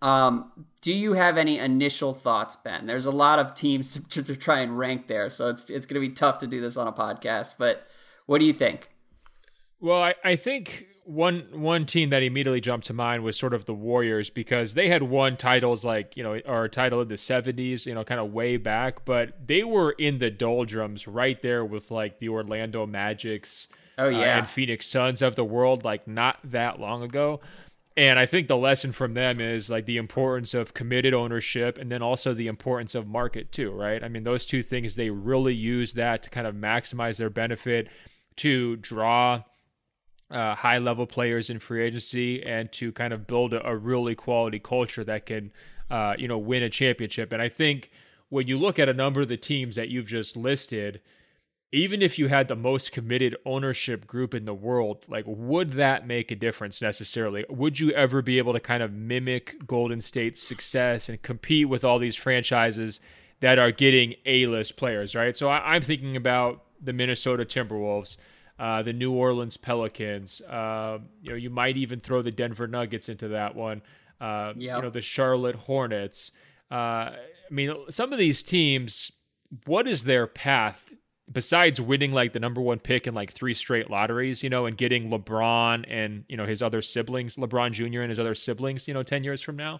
[0.01, 2.87] Um, do you have any initial thoughts, Ben?
[2.87, 6.01] There's a lot of teams to, to try and rank there, so it's it's going
[6.01, 7.53] to be tough to do this on a podcast.
[7.57, 7.87] But
[8.25, 8.89] what do you think?
[9.79, 13.63] Well, I, I think one one team that immediately jumped to mind was sort of
[13.63, 17.15] the Warriors because they had won titles like you know or a title in the
[17.15, 21.63] 70s you know kind of way back but they were in the doldrums right there
[21.63, 24.19] with like the Orlando Magics oh yeah.
[24.19, 27.39] uh, and Phoenix Suns of the world like not that long ago.
[27.95, 31.91] And I think the lesson from them is like the importance of committed ownership and
[31.91, 34.03] then also the importance of market too right?
[34.03, 37.87] I mean those two things they really use that to kind of maximize their benefit
[38.37, 39.43] to draw
[40.29, 44.15] uh, high level players in free agency and to kind of build a, a really
[44.15, 45.51] quality culture that can,
[45.89, 47.31] uh, you know, win a championship.
[47.31, 47.91] And I think
[48.29, 51.01] when you look at a number of the teams that you've just listed,
[51.71, 56.07] even if you had the most committed ownership group in the world, like would that
[56.07, 57.45] make a difference necessarily?
[57.49, 61.83] Would you ever be able to kind of mimic Golden State's success and compete with
[61.83, 62.99] all these franchises
[63.39, 65.35] that are getting A-list players, right?
[65.35, 68.17] So I, I'm thinking about the Minnesota Timberwolves
[68.59, 70.41] uh, the New Orleans Pelicans.
[70.41, 73.81] Uh, you know, you might even throw the Denver Nuggets into that one.
[74.19, 74.77] Uh, yep.
[74.77, 76.31] You know, the Charlotte Hornets.
[76.71, 77.17] Uh, I
[77.51, 79.11] mean, some of these teams.
[79.65, 80.91] What is their path
[81.31, 84.43] besides winning like the number one pick in like three straight lotteries?
[84.43, 88.01] You know, and getting LeBron and you know his other siblings, LeBron Jr.
[88.01, 88.87] and his other siblings.
[88.87, 89.79] You know, ten years from now.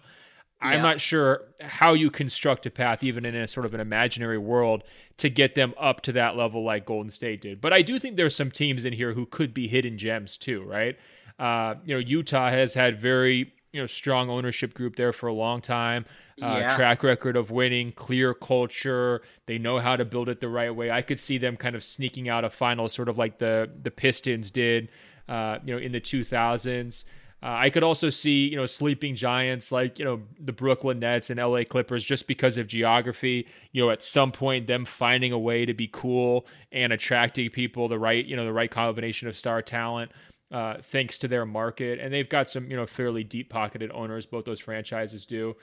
[0.60, 0.68] Yeah.
[0.68, 4.38] I'm not sure how you construct a path, even in a sort of an imaginary
[4.38, 4.82] world,
[5.18, 7.60] to get them up to that level like Golden State did.
[7.60, 10.64] But I do think there's some teams in here who could be hidden gems too,
[10.64, 10.96] right?
[11.38, 15.32] Uh, you know, Utah has had very you know strong ownership group there for a
[15.32, 16.04] long time.
[16.42, 16.76] Uh, yeah.
[16.76, 19.22] Track record of winning, clear culture.
[19.46, 20.90] They know how to build it the right way.
[20.90, 23.90] I could see them kind of sneaking out a final, sort of like the the
[23.90, 24.88] Pistons did,
[25.28, 27.04] uh, you know, in the 2000s.
[27.40, 31.30] Uh, I could also see, you know, sleeping giants like, you know, the Brooklyn Nets
[31.30, 35.38] and LA Clippers just because of geography, you know, at some point them finding a
[35.38, 39.36] way to be cool and attracting people the right, you know, the right combination of
[39.36, 40.10] star talent
[40.50, 42.00] uh, thanks to their market.
[42.00, 45.54] And they've got some, you know, fairly deep pocketed owners, both those franchises do.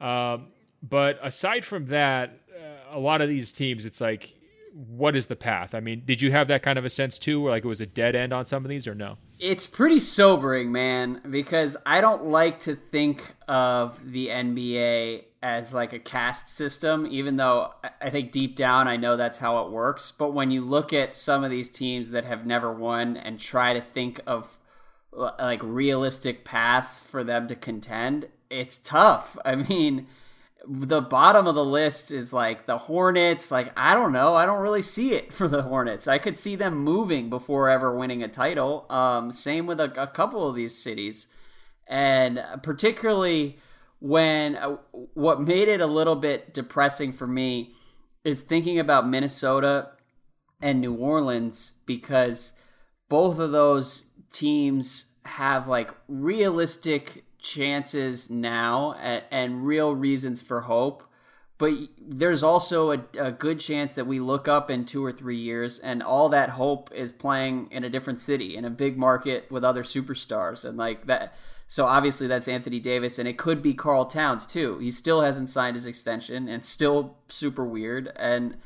[0.00, 0.48] Um,
[0.82, 4.34] but aside from that, uh, a lot of these teams, it's like,
[4.74, 5.72] what is the path?
[5.72, 7.80] I mean, did you have that kind of a sense too, where like it was
[7.80, 9.18] a dead end on some of these, or no?
[9.38, 15.92] It's pretty sobering, man, because I don't like to think of the NBA as like
[15.92, 20.10] a caste system, even though I think deep down I know that's how it works.
[20.10, 23.74] But when you look at some of these teams that have never won and try
[23.74, 24.58] to think of
[25.12, 29.38] like realistic paths for them to contend, it's tough.
[29.44, 30.08] I mean,
[30.66, 33.50] the bottom of the list is like the Hornets.
[33.50, 34.34] Like, I don't know.
[34.34, 36.08] I don't really see it for the Hornets.
[36.08, 38.86] I could see them moving before ever winning a title.
[38.90, 41.26] Um, same with a, a couple of these cities.
[41.86, 43.58] And particularly
[44.00, 44.76] when uh,
[45.14, 47.74] what made it a little bit depressing for me
[48.24, 49.90] is thinking about Minnesota
[50.60, 52.54] and New Orleans because
[53.08, 61.04] both of those teams have like realistic chances now and, and real reasons for hope.
[61.56, 65.36] But there's also a, a, good chance that we look up in two or three
[65.36, 69.52] years and all that hope is playing in a different city, in a big market
[69.52, 70.64] with other superstars.
[70.64, 71.36] And like that.
[71.68, 74.78] So obviously that's Anthony Davis, and it could be Karl Towns too.
[74.78, 78.12] He still hasn't signed his extension and still super weird.
[78.16, 78.56] And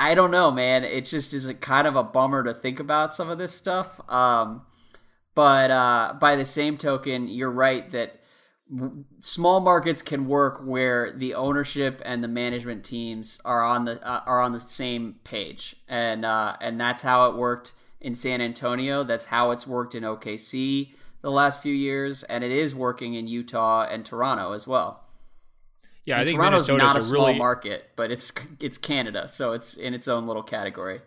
[0.00, 0.84] I don't know, man.
[0.84, 4.00] It just is a kind of a bummer to think about some of this stuff.
[4.10, 4.62] Um,
[5.34, 8.20] but uh, by the same token, you're right that
[9.20, 14.22] small markets can work where the ownership and the management teams are on the uh,
[14.26, 19.04] are on the same page, and uh, and that's how it worked in San Antonio.
[19.04, 23.26] That's how it's worked in OKC the last few years, and it is working in
[23.26, 25.04] Utah and Toronto as well.
[26.04, 27.38] Yeah, and I think Toronto's Minnesota's not a, a small really...
[27.38, 31.00] market, but it's it's Canada, so it's in its own little category.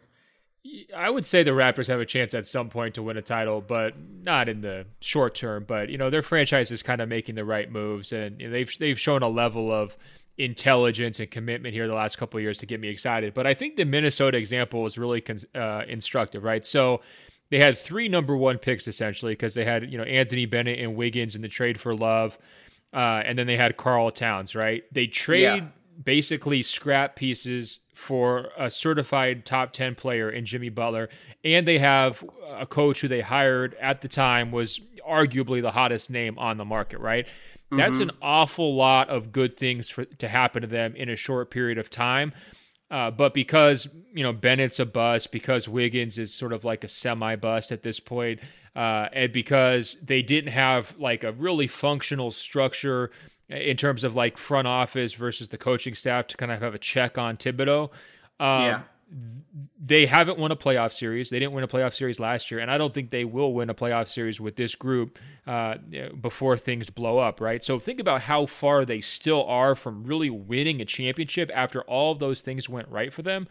[0.95, 3.61] I would say the Raptors have a chance at some point to win a title,
[3.61, 5.65] but not in the short term.
[5.67, 8.53] But you know, their franchise is kind of making the right moves, and you know,
[8.53, 9.95] they've they've shown a level of
[10.37, 13.33] intelligence and commitment here the last couple of years to get me excited.
[13.33, 15.23] But I think the Minnesota example was really
[15.53, 16.65] uh, instructive, right?
[16.65, 17.01] So
[17.51, 20.95] they had three number one picks essentially because they had you know Anthony Bennett and
[20.95, 22.37] Wiggins in the trade for Love,
[22.93, 24.83] uh, and then they had Karl Towns, right?
[24.91, 25.41] They trade.
[25.41, 25.67] Yeah
[26.03, 31.09] basically scrap pieces for a certified top 10 player in Jimmy Butler.
[31.43, 36.09] And they have a coach who they hired at the time was arguably the hottest
[36.09, 37.25] name on the market, right?
[37.25, 37.77] Mm-hmm.
[37.77, 41.49] That's an awful lot of good things for to happen to them in a short
[41.49, 42.33] period of time.
[42.91, 46.87] Uh, but because you know Bennett's a bust, because Wiggins is sort of like a
[46.87, 48.39] semi bust at this point,
[48.75, 53.09] uh, and because they didn't have like a really functional structure
[53.49, 56.79] in terms of like front office versus the coaching staff to kind of have a
[56.79, 57.91] check on Thibodeau.
[58.39, 58.81] Um, yeah.
[59.79, 61.29] They haven't won a playoff series.
[61.29, 63.69] They didn't win a playoff series last year, and I don't think they will win
[63.69, 65.75] a playoff series with this group uh,
[66.19, 67.63] before things blow up, right?
[67.63, 72.13] So think about how far they still are from really winning a championship after all
[72.13, 73.47] of those things went right for them.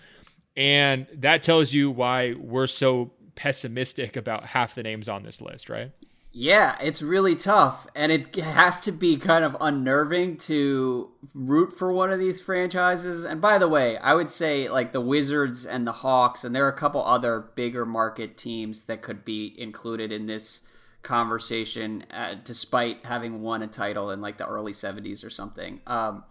[0.57, 5.69] And that tells you why we're so pessimistic about half the names on this list,
[5.69, 5.93] right?
[6.37, 11.93] Yeah, it's really tough, and it has to be kind of unnerving to root for
[11.93, 13.25] one of these franchises.
[13.25, 16.65] And by the way, I would say like the Wizards and the Hawks, and there
[16.65, 20.63] are a couple other bigger market teams that could be included in this
[21.03, 25.83] conversation, uh, despite having won a title in like the early '70s or something.
[25.87, 26.25] Um,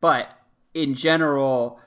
[0.00, 0.28] but
[0.74, 1.80] in general,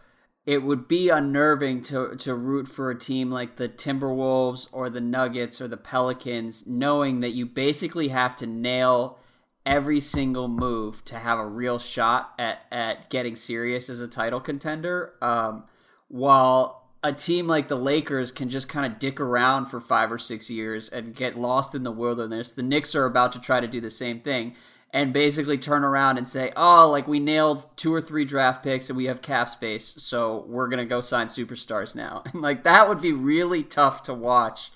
[0.46, 5.02] it would be unnerving to to root for a team like the Timberwolves or the
[5.02, 9.20] Nuggets or the Pelicans, knowing that you basically have to nail
[9.66, 14.42] every single move to have a real shot at at getting serious as a title
[14.42, 15.14] contender.
[15.22, 15.66] Um,
[16.10, 20.18] while a team like the Lakers can just kind of dick around for five or
[20.18, 23.68] six years and get lost in the wilderness, the Knicks are about to try to
[23.68, 24.56] do the same thing
[24.94, 28.90] and basically turn around and say, "Oh, like we nailed two or three draft picks
[28.90, 32.88] and we have cap space, so we're gonna go sign superstars now." And like that
[32.88, 34.72] would be really tough to watch.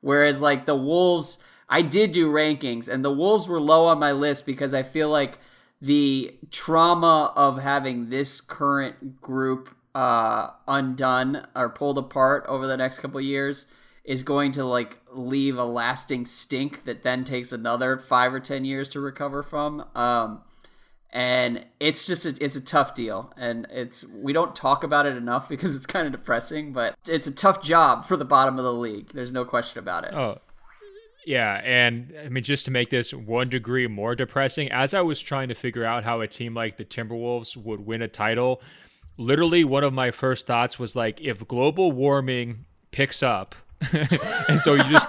[0.00, 4.12] Whereas like the Wolves, I did do rankings, and the Wolves were low on my
[4.12, 5.38] list because I feel like
[5.80, 12.98] the trauma of having this current group uh, undone or pulled apart over the next
[12.98, 13.66] couple years
[14.04, 18.64] is going to like leave a lasting stink that then takes another five or ten
[18.64, 19.84] years to recover from.
[19.94, 20.42] Um,
[21.12, 25.16] and it's just a, it's a tough deal, and it's we don't talk about it
[25.16, 28.64] enough because it's kind of depressing, but it's a tough job for the bottom of
[28.64, 29.10] the league.
[29.12, 30.14] There's no question about it.
[30.14, 30.38] Oh.
[31.26, 35.20] Yeah, and I mean, just to make this one degree more depressing, as I was
[35.20, 38.62] trying to figure out how a team like the Timberwolves would win a title,
[39.18, 43.54] literally one of my first thoughts was like, if global warming picks up
[44.48, 45.08] and so you just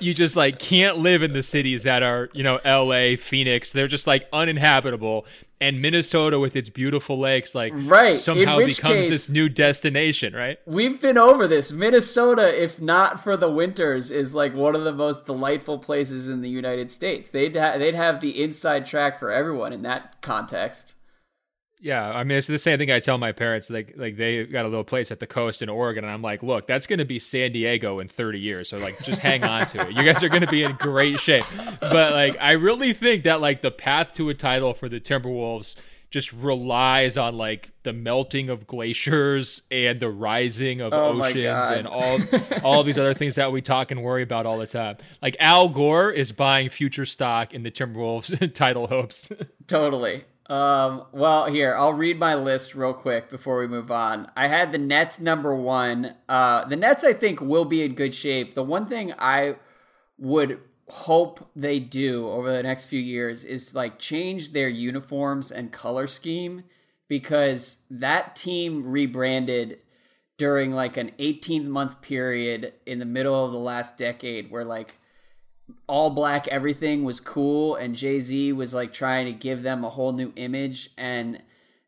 [0.00, 3.72] you just like can't live in the cities that are you know L.A., Phoenix.
[3.72, 5.26] They're just like uninhabitable.
[5.60, 10.34] And Minnesota, with its beautiful lakes, like right somehow becomes case, this new destination.
[10.34, 10.58] Right?
[10.66, 11.70] We've been over this.
[11.70, 16.40] Minnesota, if not for the winters, is like one of the most delightful places in
[16.40, 17.30] the United States.
[17.30, 20.93] They'd ha- they'd have the inside track for everyone in that context.
[21.84, 23.68] Yeah, I mean it's the same thing I tell my parents.
[23.68, 26.42] Like like they got a little place at the coast in Oregon, and I'm like,
[26.42, 28.70] look, that's going to be San Diego in 30 years.
[28.70, 29.92] So like, just hang on to it.
[29.92, 31.44] You guys are going to be in great shape.
[31.80, 35.76] But like, I really think that like the path to a title for the Timberwolves
[36.08, 41.86] just relies on like the melting of glaciers and the rising of oh oceans and
[41.86, 42.18] all
[42.62, 44.96] all these other things that we talk and worry about all the time.
[45.20, 49.28] Like Al Gore is buying future stock in the Timberwolves title hopes.
[49.66, 50.24] totally.
[50.46, 54.30] Um, well, here I'll read my list real quick before we move on.
[54.36, 56.14] I had the Nets number one.
[56.28, 58.54] Uh, the Nets, I think, will be in good shape.
[58.54, 59.56] The one thing I
[60.18, 65.72] would hope they do over the next few years is like change their uniforms and
[65.72, 66.62] color scheme
[67.08, 69.78] because that team rebranded
[70.36, 74.94] during like an 18 month period in the middle of the last decade where like
[75.86, 80.12] all black everything was cool and Jay-Z was like trying to give them a whole
[80.12, 81.40] new image and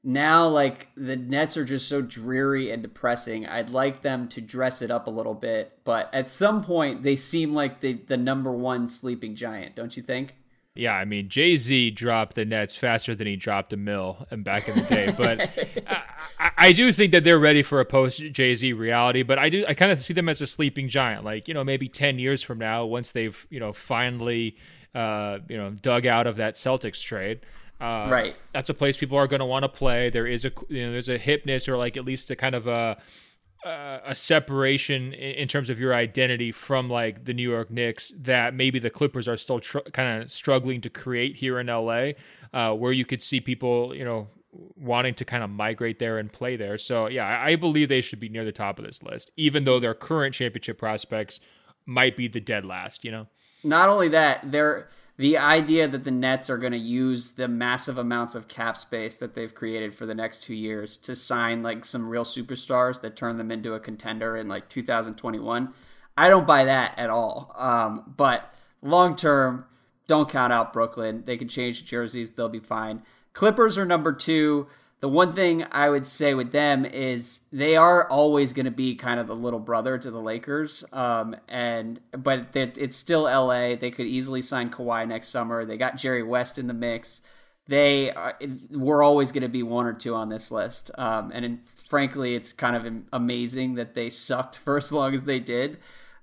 [0.03, 3.45] now like the Nets are just so dreary and depressing.
[3.47, 7.17] I'd like them to dress it up a little bit, but at some point they
[7.17, 10.37] seem like the the number 1 sleeping giant, don't you think?
[10.77, 14.69] Yeah, I mean Jay Z dropped the Nets faster than he dropped Amil and back
[14.69, 15.51] in the day, but
[16.39, 19.23] I, I, do think that they're ready for a post Jay Z reality.
[19.23, 21.65] But I do I kind of see them as a sleeping giant, like you know
[21.65, 24.57] maybe ten years from now, once they've you know finally
[24.95, 27.41] uh, you know dug out of that Celtics trade.
[27.81, 30.11] Uh, right, that's a place people are going to want to play.
[30.11, 32.67] There is a you know there's a hipness or like at least a kind of
[32.67, 32.97] a
[33.65, 38.79] a separation in terms of your identity from like the New York Knicks that maybe
[38.79, 42.11] the Clippers are still tr- kind of struggling to create here in LA,
[42.53, 44.29] uh, where you could see people, you know,
[44.77, 46.79] wanting to kind of migrate there and play there.
[46.79, 49.65] So yeah, I, I believe they should be near the top of this list, even
[49.65, 51.41] though their current championship prospects
[51.85, 53.05] might be the dead last.
[53.05, 53.27] You know,
[53.65, 54.89] not only that, they're
[55.19, 59.17] the idea that the Nets are going to use the massive amounts of cap space
[59.17, 63.17] that they've created for the next two years to sign like some real superstars that
[63.17, 65.73] turn them into a contender in like 2021.
[66.19, 67.55] I don't buy that at all.
[67.57, 69.65] Um, but long term,
[70.07, 71.23] don't count out Brooklyn.
[71.25, 73.03] They can change jerseys, they'll be fine.
[73.33, 74.67] Clippers are number two.
[75.01, 78.95] The one thing I would say with them is they are always going to be
[78.95, 83.77] kind of the little brother to the Lakers, um, and but it's still LA.
[83.77, 85.67] They could easily sign Kawhi next summer.
[85.67, 87.21] They got Jerry West in the mix.
[87.69, 88.39] They are,
[88.71, 92.35] were always going to be one or two on this list, um, and in, frankly,
[92.35, 95.79] it's kind of amazing that they sucked for as long as they did.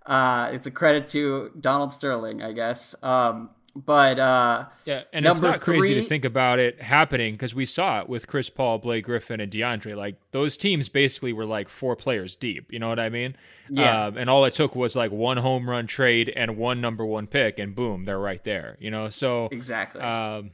[0.06, 2.96] Uh, it's a credit to Donald Sterling, I guess.
[3.04, 7.56] Um, but uh, yeah, and it's not three, crazy to think about it happening because
[7.56, 9.96] we saw it with Chris Paul, Blake Griffin, and DeAndre.
[9.96, 12.72] Like those teams basically were like four players deep.
[12.72, 13.36] You know what I mean?
[13.70, 14.06] Yeah.
[14.06, 17.26] Um, and all it took was like one home run trade and one number one
[17.26, 18.78] pick, and boom, they're right there.
[18.80, 20.02] You know, so exactly.
[20.02, 20.52] Um,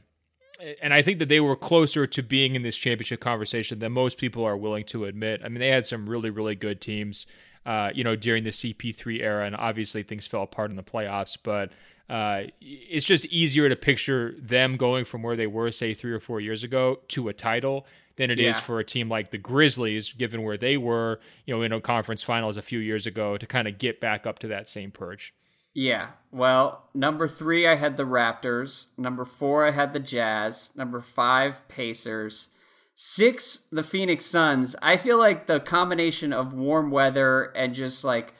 [0.80, 4.16] and I think that they were closer to being in this championship conversation than most
[4.16, 5.42] people are willing to admit.
[5.44, 7.26] I mean, they had some really, really good teams.
[7.66, 11.36] Uh, you know, during the CP3 era, and obviously things fell apart in the playoffs,
[11.40, 11.70] but
[12.10, 16.18] uh, it's just easier to picture them going from where they were, say, three or
[16.18, 17.86] four years ago to a title
[18.16, 18.48] than it yeah.
[18.48, 21.80] is for a team like the Grizzlies, given where they were, you know, in a
[21.80, 24.90] conference finals a few years ago, to kind of get back up to that same
[24.90, 25.32] perch.
[25.72, 26.08] Yeah.
[26.32, 28.86] Well, number three, I had the Raptors.
[28.98, 30.72] Number four, I had the Jazz.
[30.74, 32.48] Number five, Pacers.
[32.96, 34.74] Six, the Phoenix Suns.
[34.82, 38.34] I feel like the combination of warm weather and just like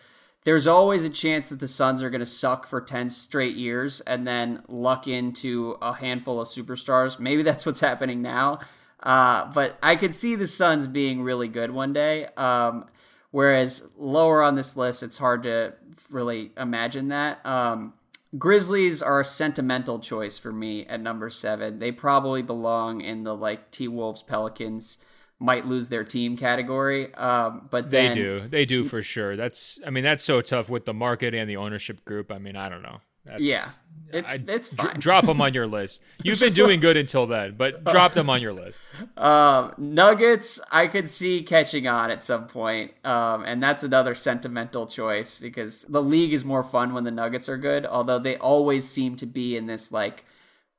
[0.45, 4.01] there's always a chance that the Suns are going to suck for 10 straight years
[4.03, 7.19] and then luck into a handful of superstars.
[7.19, 8.61] Maybe that's what's happening now.
[9.03, 12.27] Uh, but I could see the Suns being really good one day.
[12.37, 12.87] Um,
[13.31, 15.75] whereas lower on this list, it's hard to
[16.11, 17.45] really imagine that.
[17.45, 17.93] Um,
[18.39, 21.79] Grizzlies are a sentimental choice for me at number seven.
[21.81, 24.99] They probably belong in the like T Wolves Pelicans
[25.41, 27.13] might lose their team category.
[27.15, 29.37] Um, but then, they do, they do for sure.
[29.37, 32.31] That's, I mean, that's so tough with the market and the ownership group.
[32.31, 33.01] I mean, I don't know.
[33.25, 33.69] That's, yeah,
[34.13, 34.99] it's I, it's fine.
[34.99, 36.01] drop them on your list.
[36.23, 38.81] You've been doing like, good until then, but drop them on your list.
[39.17, 44.87] Um, Nuggets, I could see catching on at some point, um, and that's another sentimental
[44.87, 47.85] choice because the league is more fun when the Nuggets are good.
[47.85, 50.25] Although they always seem to be in this like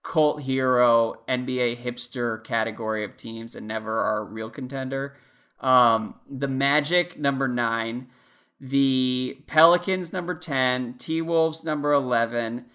[0.03, 5.17] cult hero NBA hipster category of teams and never are a real contender.
[5.59, 8.07] Um, the Magic number nine,
[8.59, 12.65] the Pelicans number ten, T Wolves number eleven.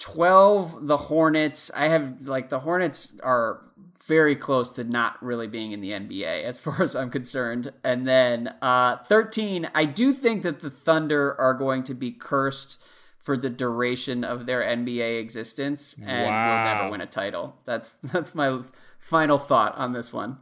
[0.00, 1.70] 12 The Hornets.
[1.76, 3.60] I have like the Hornets are
[4.06, 7.72] very close to not really being in the NBA as far as I'm concerned.
[7.84, 12.82] And then uh, 13, I do think that the Thunder are going to be cursed
[13.22, 16.48] for the duration of their NBA existence and wow.
[16.48, 17.56] will never win a title.
[17.64, 18.62] That's that's my
[18.98, 20.38] final thought on this one.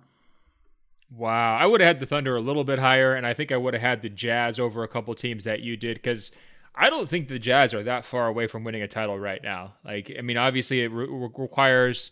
[1.10, 3.56] Wow, I would have had the Thunder a little bit higher, and I think I
[3.56, 6.30] would have had the Jazz over a couple teams that you did because
[6.74, 9.74] I don't think the Jazz are that far away from winning a title right now.
[9.84, 12.10] Like, I mean, obviously it re- requires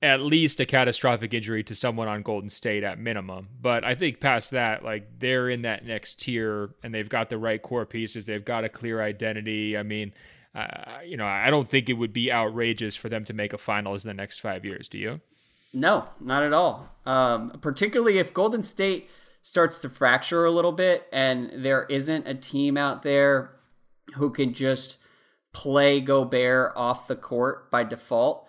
[0.00, 3.48] at least a catastrophic injury to someone on Golden State at minimum.
[3.60, 7.38] But I think past that, like they're in that next tier and they've got the
[7.38, 8.26] right core pieces.
[8.26, 9.76] They've got a clear identity.
[9.76, 10.12] I mean,
[10.54, 13.58] uh, you know, I don't think it would be outrageous for them to make a
[13.58, 14.88] finals in the next five years.
[14.88, 15.20] Do you?
[15.74, 16.88] No, not at all.
[17.04, 19.10] Um, particularly if Golden State
[19.42, 23.50] starts to fracture a little bit and there isn't a team out there
[24.14, 24.98] who can just
[25.52, 28.47] play Gobert off the court by default,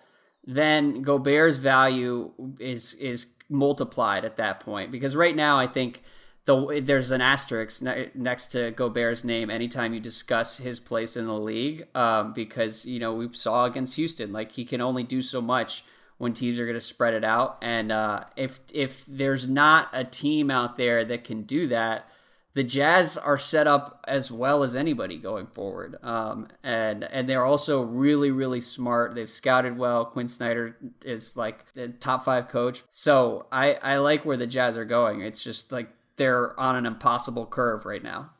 [0.50, 4.90] then Gobert's value is is multiplied at that point.
[4.90, 6.02] Because right now, I think
[6.44, 11.26] the there's an asterisk ne- next to Gobert's name anytime you discuss his place in
[11.26, 15.22] the league, um, because you know we saw against Houston, like he can only do
[15.22, 15.84] so much
[16.18, 20.04] when teams are going to spread it out, and uh, if if there's not a
[20.04, 22.09] team out there that can do that
[22.54, 27.44] the Jazz are set up as well as anybody going forward, um, and and they're
[27.44, 29.14] also really really smart.
[29.14, 30.04] They've scouted well.
[30.04, 34.76] Quin Snyder is like the top five coach, so I I like where the Jazz
[34.76, 35.20] are going.
[35.20, 38.30] It's just like they're on an impossible curve right now.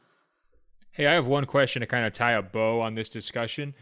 [0.90, 3.74] Hey, I have one question to kind of tie a bow on this discussion.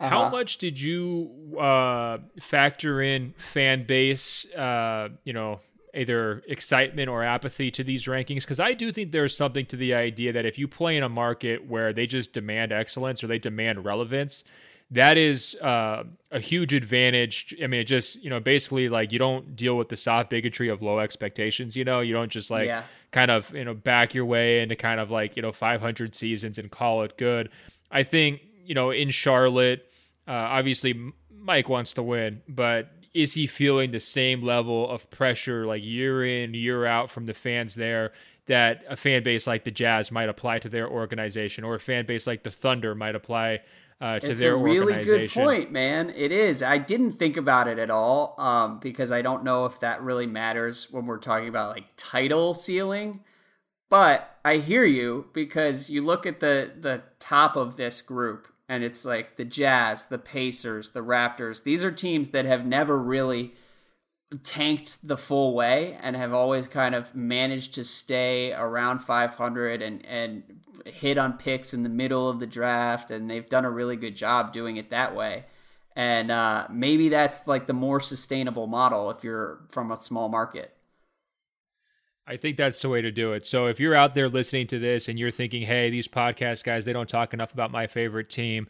[0.00, 0.08] Uh-huh.
[0.08, 4.44] How much did you uh, factor in fan base?
[4.46, 5.60] Uh, you know,
[5.94, 9.94] either excitement or apathy to these rankings because I do think there's something to the
[9.94, 13.38] idea that if you play in a market where they just demand excellence or they
[13.38, 14.44] demand relevance,
[14.90, 17.54] that is uh, a huge advantage.
[17.62, 20.68] I mean, it just you know basically like you don't deal with the soft bigotry
[20.68, 21.76] of low expectations.
[21.76, 22.84] You know, you don't just like yeah.
[23.10, 26.58] kind of you know back your way into kind of like you know 500 seasons
[26.58, 27.50] and call it good.
[27.90, 29.90] I think you know in Charlotte,
[30.28, 35.64] uh, obviously Mike wants to win, but is he feeling the same level of pressure
[35.64, 38.12] like year in year out from the fans there
[38.46, 42.04] that a fan base like the Jazz might apply to their organization or a fan
[42.04, 43.60] base like the Thunder might apply
[44.00, 44.98] uh, to it's their organization.
[44.98, 46.10] It's a really good point, man.
[46.10, 46.62] It is.
[46.62, 50.26] I didn't think about it at all um, because I don't know if that really
[50.26, 53.20] matters when we're talking about like title ceiling.
[53.88, 58.82] But I hear you because you look at the the top of this group and
[58.82, 61.62] it's like the Jazz, the Pacers, the Raptors.
[61.62, 63.54] These are teams that have never really
[64.42, 70.04] tanked the full way and have always kind of managed to stay around 500 and
[70.06, 70.42] and
[70.86, 74.16] hit on picks in the middle of the draft and they've done a really good
[74.16, 75.44] job doing it that way
[75.94, 80.76] and uh, maybe that's like the more sustainable model if you're from a small market
[82.26, 83.44] I think that's the way to do it.
[83.44, 86.84] So if you're out there listening to this and you're thinking, hey, these podcast guys,
[86.84, 88.66] they don't talk enough about my favorite team.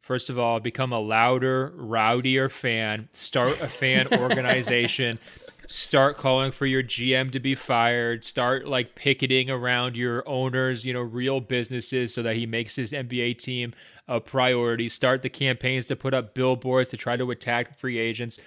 [0.00, 3.08] First of all, become a louder, rowdier fan.
[3.12, 5.18] Start a fan organization.
[5.66, 8.24] Start calling for your GM to be fired.
[8.24, 12.92] Start like picketing around your owners, you know, real businesses so that he makes his
[12.92, 13.74] NBA team
[14.08, 14.88] a priority.
[14.88, 18.38] Start the campaigns to put up billboards to try to attack free agents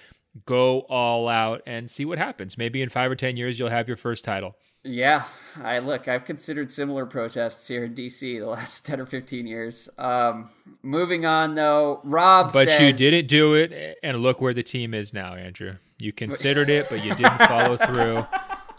[0.44, 2.58] go all out and see what happens.
[2.58, 4.56] Maybe in five or 10 years, you'll have your first title.
[4.84, 5.24] Yeah,
[5.62, 9.88] I look, I've considered similar protests here in DC the last 10 or 15 years.
[9.98, 10.50] Um,
[10.82, 14.94] moving on, though, Rob But says, you didn't do it, and look where the team
[14.94, 15.76] is now, Andrew.
[15.98, 18.26] You considered it, but you didn't follow through.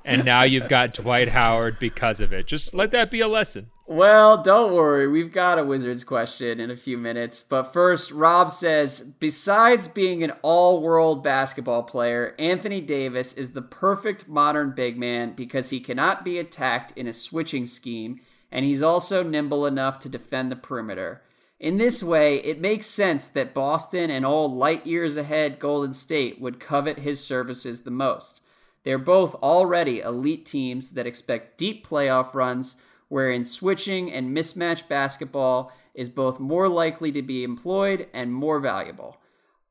[0.05, 2.47] And now you've got Dwight Howard because of it.
[2.47, 3.71] Just let that be a lesson.
[3.89, 5.07] Well, don't worry.
[5.07, 7.41] We've got a Wizards question in a few minutes.
[7.41, 13.61] But first, Rob says Besides being an all world basketball player, Anthony Davis is the
[13.61, 18.19] perfect modern big man because he cannot be attacked in a switching scheme,
[18.51, 21.21] and he's also nimble enough to defend the perimeter.
[21.57, 26.41] In this way, it makes sense that Boston and all light years ahead Golden State
[26.41, 28.41] would covet his services the most.
[28.83, 32.75] They're both already elite teams that expect deep playoff runs
[33.09, 39.17] wherein switching and mismatch basketball is both more likely to be employed and more valuable.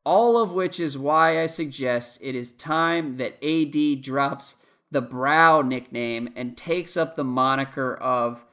[0.04, 4.56] All of which is why I suggest it is time that AD drops
[4.90, 8.44] the Brow nickname and takes up the moniker of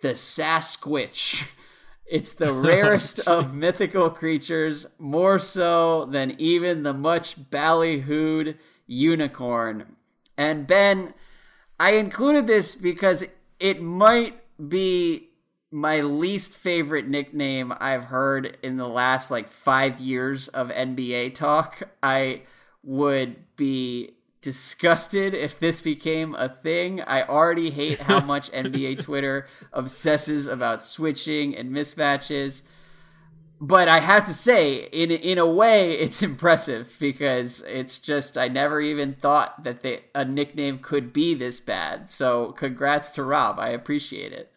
[0.00, 1.48] the Sasqwitch.
[2.06, 8.56] It's the oh, rarest of mythical creatures, more so than even the much ballyhooed
[8.86, 9.96] unicorn.
[10.36, 11.14] And Ben,
[11.80, 13.24] I included this because
[13.58, 15.28] it might be
[15.70, 21.82] my least favorite nickname I've heard in the last like five years of NBA talk.
[22.02, 22.42] I
[22.84, 27.00] would be disgusted if this became a thing.
[27.00, 32.62] I already hate how much NBA Twitter obsesses about switching and mismatches
[33.66, 38.48] but I have to say, in in a way, it's impressive because it's just I
[38.48, 42.10] never even thought that they, a nickname could be this bad.
[42.10, 43.58] So, congrats to Rob.
[43.58, 44.52] I appreciate it.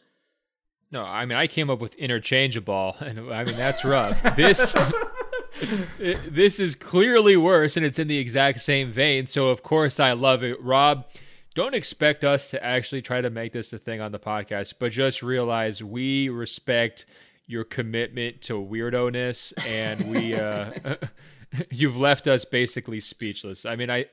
[0.92, 4.22] No, I mean I came up with interchangeable, and I mean that's rough.
[4.36, 4.76] this
[6.00, 9.26] this is clearly worse, and it's in the exact same vein.
[9.26, 11.06] So of course I love it, Rob.
[11.56, 14.92] Don't expect us to actually try to make this a thing on the podcast, but
[14.92, 17.08] just realize we respect
[17.48, 20.72] your commitment to weirdo-ness and we uh
[21.72, 23.66] you've left us basically speechless.
[23.66, 24.06] I mean, I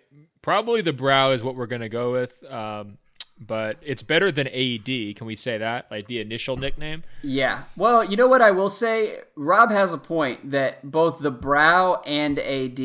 [0.43, 2.33] probably the brow is what we're gonna go with.
[2.51, 2.99] Um,
[3.41, 4.85] but it's better than AD.
[4.85, 5.91] Can we say that?
[5.91, 7.03] Like the initial nickname?
[7.23, 7.65] Yeah.
[7.77, 9.21] Well, you know what I will say?
[9.35, 12.79] Rob has a point that both the brow and AD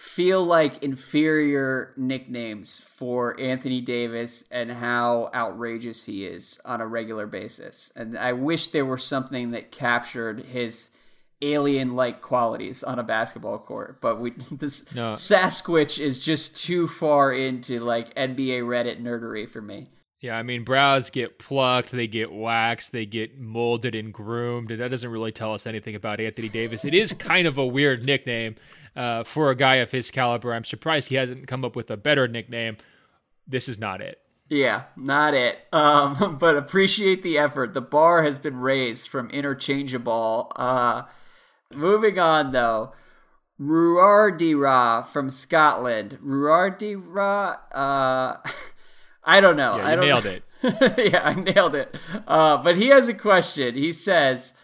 [0.00, 7.26] feel like inferior nicknames for Anthony Davis and how outrageous he is on a regular
[7.26, 7.92] basis.
[7.96, 10.88] And I wish there were something that captured his
[11.42, 14.00] alien like qualities on a basketball court.
[14.00, 15.12] But we this no.
[15.12, 19.86] Sasqwitch is just too far into like NBA Reddit nerdery for me.
[20.20, 24.80] Yeah, I mean brows get plucked, they get waxed, they get molded and groomed, and
[24.80, 26.86] that doesn't really tell us anything about Anthony Davis.
[26.86, 28.56] It is kind of a weird nickname
[28.96, 30.52] uh, for a guy of his caliber.
[30.52, 32.76] I'm surprised he hasn't come up with a better nickname.
[33.46, 34.18] This is not it.
[34.48, 35.58] Yeah, not it.
[35.72, 37.74] Um, but appreciate the effort.
[37.74, 40.52] The bar has been raised from interchangeable.
[40.56, 41.02] Uh,
[41.72, 42.92] Moving on though.
[43.60, 46.18] Ruardira from Scotland.
[46.24, 48.36] Ruardira, uh,
[49.24, 49.76] I don't know.
[49.76, 50.30] Yeah, I don't nailed know.
[50.30, 50.42] it.
[51.12, 51.94] yeah, I nailed it.
[52.26, 53.74] Uh, but he has a question.
[53.74, 54.54] He says,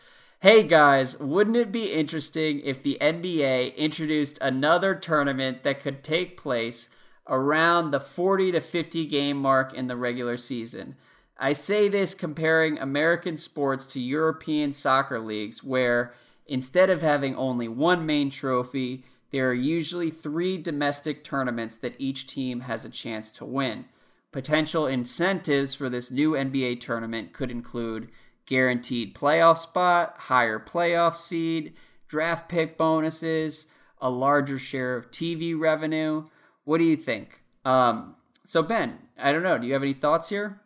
[0.41, 6.37] Hey guys, wouldn't it be interesting if the NBA introduced another tournament that could take
[6.37, 6.89] place
[7.27, 10.97] around the 40 to 50 game mark in the regular season?
[11.39, 16.15] I say this comparing American sports to European soccer leagues where
[16.47, 22.27] Instead of having only one main trophy, there are usually three domestic tournaments that each
[22.27, 23.85] team has a chance to win.
[24.31, 28.11] Potential incentives for this new NBA tournament could include
[28.47, 31.75] guaranteed playoff spot, higher playoff seed,
[32.09, 33.67] draft pick bonuses,
[34.01, 36.25] a larger share of TV revenue.
[36.65, 37.41] What do you think?
[37.65, 39.59] Um, so, Ben, I don't know.
[39.59, 40.61] Do you have any thoughts here?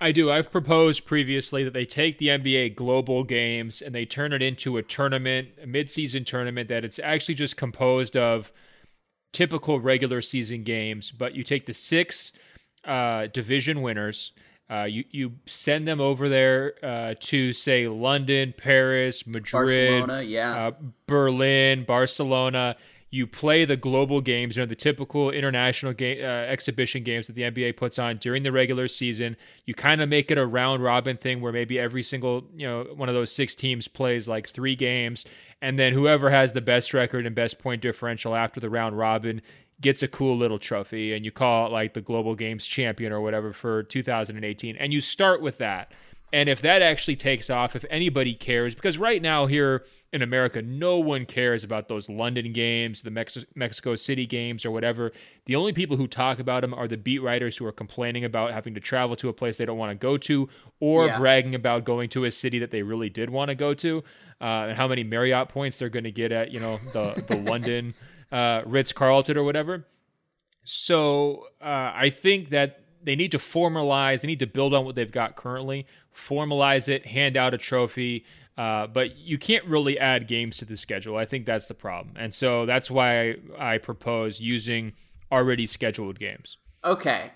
[0.00, 0.30] I do.
[0.30, 4.76] I've proposed previously that they take the NBA global games and they turn it into
[4.76, 8.52] a tournament, a midseason tournament that it's actually just composed of
[9.32, 12.32] typical regular season games, but you take the six
[12.84, 14.32] uh, division winners.
[14.70, 20.66] Uh, you you send them over there uh, to say London, Paris, Madrid, yeah.
[20.66, 20.72] Uh,
[21.06, 22.76] Berlin, Barcelona,
[23.10, 27.32] you play the global games, you know, the typical international game, uh, exhibition games that
[27.32, 29.36] the NBA puts on during the regular season.
[29.64, 32.84] You kind of make it a round robin thing where maybe every single, you know,
[32.94, 35.24] one of those six teams plays like three games,
[35.62, 39.40] and then whoever has the best record and best point differential after the round robin
[39.80, 43.20] gets a cool little trophy, and you call it like the global games champion or
[43.20, 45.92] whatever for 2018, and you start with that.
[46.30, 50.60] And if that actually takes off, if anybody cares, because right now here in America,
[50.60, 55.12] no one cares about those London games, the Mex- Mexico City games, or whatever.
[55.46, 58.52] The only people who talk about them are the beat writers who are complaining about
[58.52, 60.50] having to travel to a place they don't want to go to,
[60.80, 61.18] or yeah.
[61.18, 64.04] bragging about going to a city that they really did want to go to,
[64.42, 67.36] uh, and how many Marriott points they're going to get at, you know, the the
[67.50, 67.94] London
[68.32, 69.86] uh, Ritz Carlton or whatever.
[70.64, 74.94] So uh, I think that they need to formalize, they need to build on what
[74.94, 78.24] they've got currently, formalize it, hand out a trophy.
[78.56, 81.16] Uh, but you can't really add games to the schedule.
[81.16, 82.16] I think that's the problem.
[82.18, 84.92] And so that's why I, I propose using
[85.30, 86.58] already scheduled games.
[86.84, 87.30] Okay.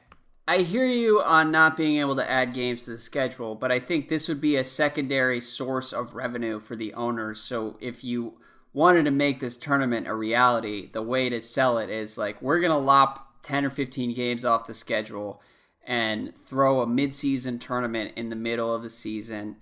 [0.49, 3.79] I hear you on not being able to add games to the schedule, but I
[3.79, 7.41] think this would be a secondary source of revenue for the owners.
[7.41, 8.39] So if you
[8.73, 12.61] wanted to make this tournament a reality, the way to sell it is like we're
[12.61, 15.43] going to lop 10 or 15 games off the schedule
[15.85, 19.57] and throw a midseason tournament in the middle of the season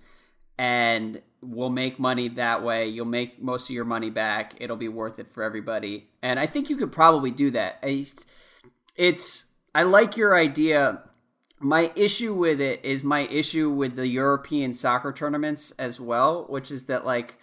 [0.57, 2.87] and we'll make money that way.
[2.87, 4.53] You'll make most of your money back.
[4.59, 6.09] It'll be worth it for everybody.
[6.21, 7.83] And I think you could probably do that.
[8.95, 11.01] It's I like your idea.
[11.59, 16.69] My issue with it is my issue with the European soccer tournaments as well, which
[16.69, 17.39] is that like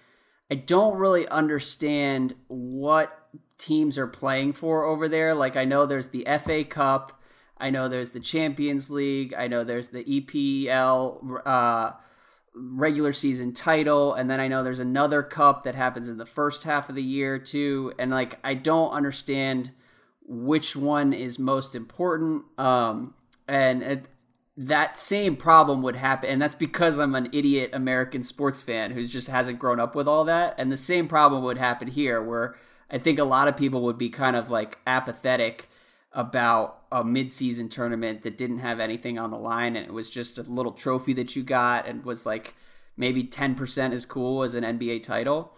[0.51, 3.29] I don't really understand what
[3.59, 5.35] teams are playing for over there.
[5.35, 7.19] Like I know there's the FA Cup
[7.61, 9.35] I know there's the Champions League.
[9.35, 11.93] I know there's the EPL uh,
[12.55, 16.63] regular season title, and then I know there's another cup that happens in the first
[16.63, 17.93] half of the year too.
[17.99, 19.73] And like, I don't understand
[20.27, 22.45] which one is most important.
[22.59, 23.15] Um,
[23.49, 24.07] and
[24.61, 29.05] that same problem would happen, and that's because I'm an idiot American sports fan who
[29.07, 30.57] just hasn't grown up with all that.
[30.59, 32.57] And the same problem would happen here, where
[32.91, 35.71] I think a lot of people would be kind of like apathetic
[36.13, 40.39] about a midseason tournament that didn't have anything on the line and it was just
[40.39, 42.55] a little trophy that you got and was like
[42.97, 45.53] maybe 10% as cool as an NBA title.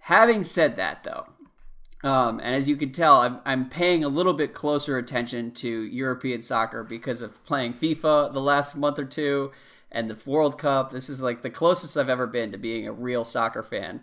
[0.00, 1.26] Having said that, though,
[2.06, 5.68] um, and as you can tell, I'm, I'm paying a little bit closer attention to
[5.82, 9.50] European soccer because of playing FIFA the last month or two
[9.90, 10.90] and the World Cup.
[10.92, 14.02] This is like the closest I've ever been to being a real soccer fan.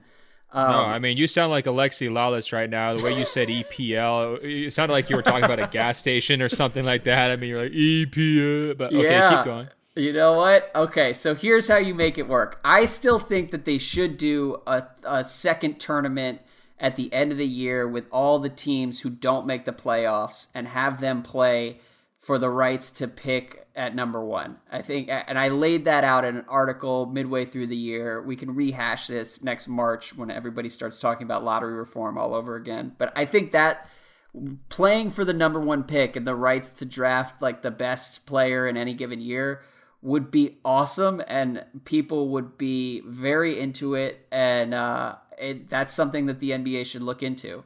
[0.52, 2.96] Um, no, I mean you sound like Alexi Lalas right now.
[2.96, 6.42] The way you said EPL, it sounded like you were talking about a gas station
[6.42, 7.32] or something like that.
[7.32, 9.38] I mean, you're like EPL, but okay, Yeah.
[9.38, 9.68] keep going.
[9.96, 10.72] You know what?
[10.76, 12.60] Okay, so here's how you make it work.
[12.66, 16.42] I still think that they should do a, a second tournament
[16.84, 20.48] at the end of the year with all the teams who don't make the playoffs
[20.54, 21.80] and have them play
[22.20, 24.58] for the rights to pick at number one.
[24.70, 28.22] I think, and I laid that out in an article midway through the year.
[28.22, 32.56] We can rehash this next March when everybody starts talking about lottery reform all over
[32.58, 32.94] again.
[32.98, 33.88] But I think that
[34.68, 38.68] playing for the number one pick and the rights to draft like the best player
[38.68, 39.62] in any given year
[40.04, 46.26] would be awesome and people would be very into it and uh, it, that's something
[46.28, 47.64] that the NBA should look into.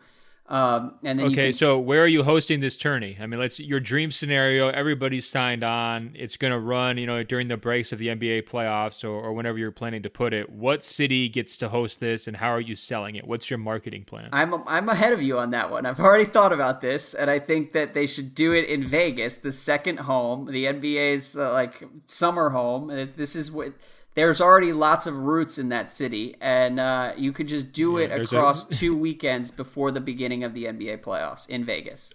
[0.49, 3.17] Um, and then you Okay, can so where are you hosting this tourney?
[3.19, 4.69] I mean, let's your dream scenario.
[4.69, 6.11] Everybody's signed on.
[6.15, 9.33] It's going to run, you know, during the breaks of the NBA playoffs or, or
[9.33, 10.49] whenever you're planning to put it.
[10.49, 13.27] What city gets to host this, and how are you selling it?
[13.27, 14.29] What's your marketing plan?
[14.31, 15.85] I'm I'm ahead of you on that one.
[15.85, 19.35] I've already thought about this, and I think that they should do it in Vegas,
[19.35, 22.87] the second home, the NBA's uh, like summer home.
[23.17, 23.73] This is what
[24.17, 28.07] there's already lots of roots in that city, and uh, you could just do it
[28.07, 32.11] there's a- across two weekends before the beginning of the NBA playoffs in Vegas.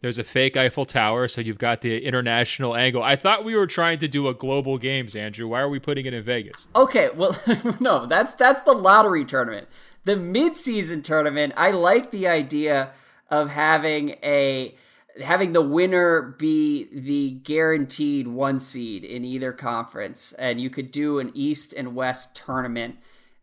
[0.00, 3.02] There's a fake Eiffel Tower, so you've got the international angle.
[3.02, 5.48] I thought we were trying to do a global games, Andrew.
[5.48, 6.66] Why are we putting it in Vegas?
[6.74, 7.36] Okay, well,
[7.80, 9.68] no, that's that's the lottery tournament.
[10.04, 12.92] The mid-season tournament, I like the idea
[13.30, 14.74] of having a
[15.22, 21.18] having the winner be the guaranteed one seed in either conference, and you could do
[21.18, 22.96] an East and West tournament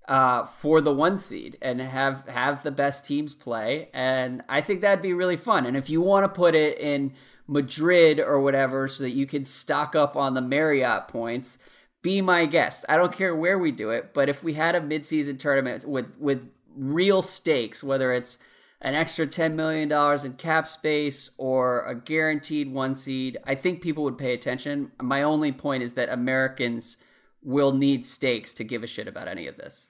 [0.07, 3.89] uh, for the one seed and have have the best teams play.
[3.93, 5.65] And I think that'd be really fun.
[5.65, 7.13] And if you want to put it in
[7.47, 11.59] Madrid or whatever, so that you can stock up on the Marriott points,
[12.01, 12.83] be my guest.
[12.89, 16.17] I don't care where we do it, but if we had a midseason tournament with
[16.19, 18.37] with real stakes, whether it's
[18.81, 19.91] an extra $10 million
[20.25, 24.91] in cap space or a guaranteed one seed, I think people would pay attention.
[25.01, 26.97] My only point is that Americans
[27.43, 29.87] will need stakes to give a shit about any of this.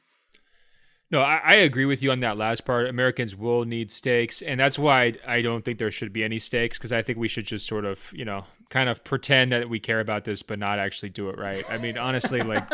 [1.09, 2.87] No, I, I agree with you on that last part.
[2.87, 6.39] Americans will need stakes, and that's why I, I don't think there should be any
[6.39, 9.69] stakes because I think we should just sort of, you know, kind of pretend that
[9.69, 11.63] we care about this, but not actually do it right.
[11.69, 12.67] I mean, honestly, like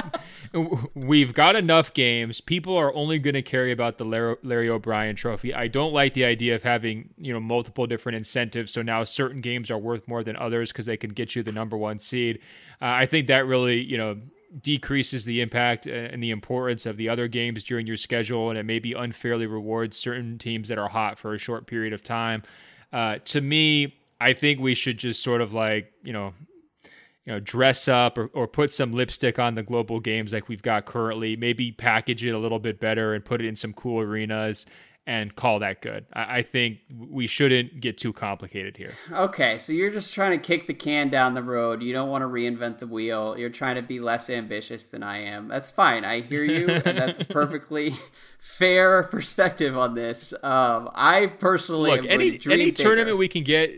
[0.94, 2.40] we've got enough games.
[2.40, 5.54] People are only going to care about the Larry, Larry O'Brien Trophy.
[5.54, 8.72] I don't like the idea of having you know multiple different incentives.
[8.72, 11.52] So now certain games are worth more than others because they can get you the
[11.52, 12.40] number one seed.
[12.82, 14.18] Uh, I think that really, you know
[14.62, 18.64] decreases the impact and the importance of the other games during your schedule, and it
[18.64, 22.42] maybe unfairly rewards certain teams that are hot for a short period of time.
[22.94, 26.34] Uh, to me, I think we should just sort of like you know,
[27.26, 30.62] you know, dress up or, or put some lipstick on the global games like we've
[30.62, 31.36] got currently.
[31.36, 34.66] Maybe package it a little bit better and put it in some cool arenas
[35.08, 36.06] and call that good.
[36.12, 38.94] I, I think we shouldn't get too complicated here.
[39.10, 41.82] Okay, so you're just trying to kick the can down the road.
[41.82, 43.36] You don't want to reinvent the wheel.
[43.38, 45.48] You're trying to be less ambitious than I am.
[45.48, 46.04] That's fine.
[46.04, 47.96] I hear you, and that's a perfectly
[48.38, 50.34] fair perspective on this.
[50.44, 52.84] Um, I personally Look, am any any bigger.
[52.84, 53.72] tournament we can get,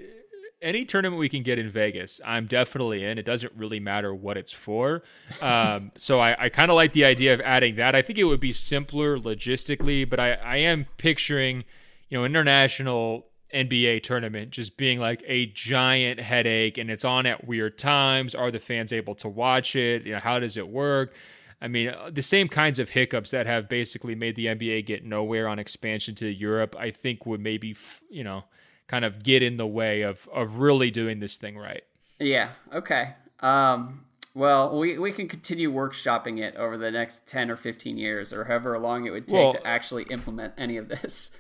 [0.62, 3.18] any tournament we can get in Vegas, I'm definitely in.
[3.18, 5.04] It doesn't really matter what it's for.
[5.42, 7.96] Um, so I, I kind of like the idea of adding that.
[7.96, 11.64] I think it would be simpler logistically, but I, I am picturing,
[12.10, 17.48] you know, international NBA tournament just being like a giant headache, and it's on at
[17.48, 18.36] weird times.
[18.36, 20.06] Are the fans able to watch it?
[20.06, 21.14] You know, how does it work?
[21.62, 25.04] I mean, uh, the same kinds of hiccups that have basically made the NBA get
[25.04, 27.76] nowhere on expansion to Europe, I think would maybe,
[28.10, 28.46] you know,
[28.90, 31.84] kind of get in the way of of really doing this thing right.
[32.20, 32.50] Yeah.
[32.74, 33.14] Okay.
[33.40, 38.34] Um, well, we, we can continue workshopping it over the next 10 or 15 years
[38.34, 41.36] or however long it would take Well- to actually implement any of this.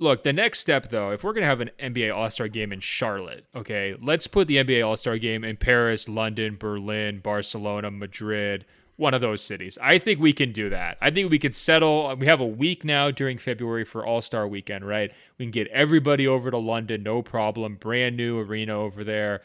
[0.00, 2.78] Look, the next step though, if we're going to have an NBA All-Star game in
[2.78, 8.64] Charlotte, okay, let's put the NBA All-Star game in Paris, London, Berlin, Barcelona, Madrid,
[8.98, 9.78] one of those cities.
[9.80, 10.98] I think we can do that.
[11.00, 12.14] I think we could settle.
[12.16, 15.10] We have a week now during February for All-Star weekend, right?
[15.38, 17.76] We can get everybody over to London, no problem.
[17.76, 19.40] Brand new arena over there.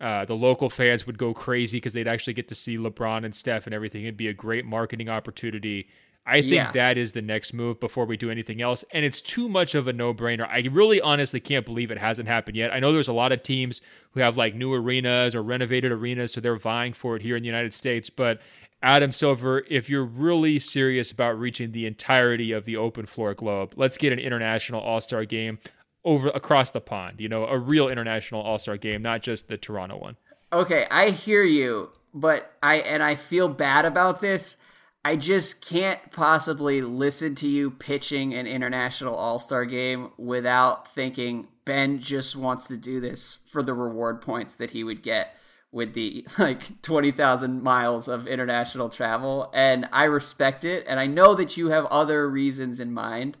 [0.00, 3.34] Uh, the local fans would go crazy because they'd actually get to see LeBron and
[3.34, 4.02] Steph and everything.
[4.02, 5.86] It'd be a great marketing opportunity.
[6.26, 6.72] I think Yeah.
[6.72, 8.82] that is the next move before we do anything else.
[8.92, 10.48] And it's too much of a no brainer.
[10.48, 12.72] I really honestly can't believe it hasn't happened yet.
[12.72, 13.82] I know there's a lot of teams
[14.12, 17.42] who have like new arenas or renovated arenas, so they're vying for it here in
[17.42, 18.08] the United States.
[18.08, 18.40] But
[18.84, 23.72] Adam Silver, if you're really serious about reaching the entirety of the open floor globe,
[23.76, 25.58] let's get an international all star game
[26.04, 27.18] over across the pond.
[27.18, 30.16] You know, a real international all star game, not just the Toronto one.
[30.52, 34.58] Okay, I hear you, but I and I feel bad about this.
[35.02, 41.48] I just can't possibly listen to you pitching an international all star game without thinking
[41.64, 45.38] Ben just wants to do this for the reward points that he would get
[45.74, 49.50] with the like 20,000 miles of international travel.
[49.52, 50.86] And I respect it.
[50.88, 53.36] And I know that you have other reasons in mind.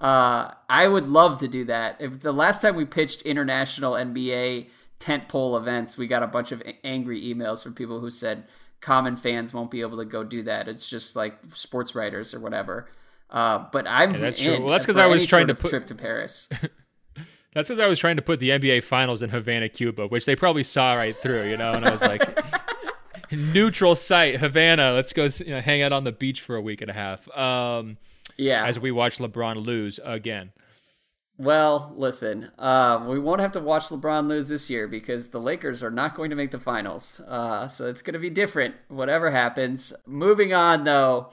[0.00, 1.96] Uh, I would love to do that.
[2.00, 4.68] If the last time we pitched international NBA
[4.98, 8.44] tentpole events, we got a bunch of angry emails from people who said,
[8.80, 10.68] common fans won't be able to go do that.
[10.68, 12.88] It's just like sports writers or whatever.
[13.30, 14.60] Uh, but I'm yeah, that's true.
[14.60, 16.48] Well, that's because I was trying to put trip to Paris.
[17.54, 20.36] that's because I was trying to put the NBA Finals in Havana, Cuba, which they
[20.36, 21.72] probably saw right through, you know.
[21.72, 22.22] And I was like,
[23.30, 24.92] neutral site, Havana.
[24.92, 27.28] Let's go you know, hang out on the beach for a week and a half.
[27.36, 27.96] Um,
[28.36, 30.52] yeah, as we watch LeBron lose again.
[31.36, 35.82] Well, listen, uh, we won't have to watch LeBron lose this year because the Lakers
[35.82, 37.20] are not going to make the finals.
[37.26, 39.92] Uh, so it's going to be different, whatever happens.
[40.06, 41.30] Moving on, though,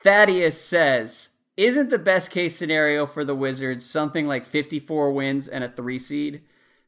[0.00, 5.64] Thaddeus says, Isn't the best case scenario for the Wizards something like 54 wins and
[5.64, 6.42] a three seed?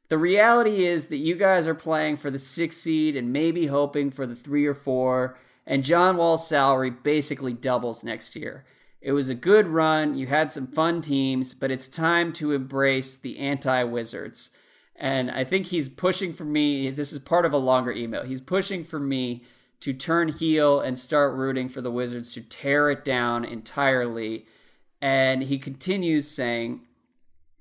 [0.09, 4.11] The reality is that you guys are playing for the six seed and maybe hoping
[4.11, 8.66] for the three or four, and John Wall's salary basically doubles next year.
[9.01, 10.14] It was a good run.
[10.14, 14.51] You had some fun teams, but it's time to embrace the anti Wizards.
[14.97, 16.91] And I think he's pushing for me.
[16.91, 18.23] This is part of a longer email.
[18.23, 19.45] He's pushing for me
[19.81, 24.45] to turn heel and start rooting for the Wizards to tear it down entirely.
[25.01, 26.80] And he continues saying,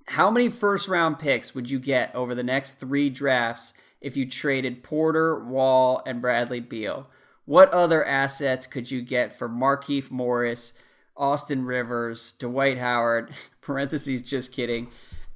[0.05, 4.29] How many first round picks would you get over the next three drafts if you
[4.29, 7.07] traded Porter, Wall, and Bradley Beal?
[7.45, 10.73] What other assets could you get for Markieff Morris?
[11.17, 14.89] Austin Rivers, Dwight Howard, parentheses, just kidding,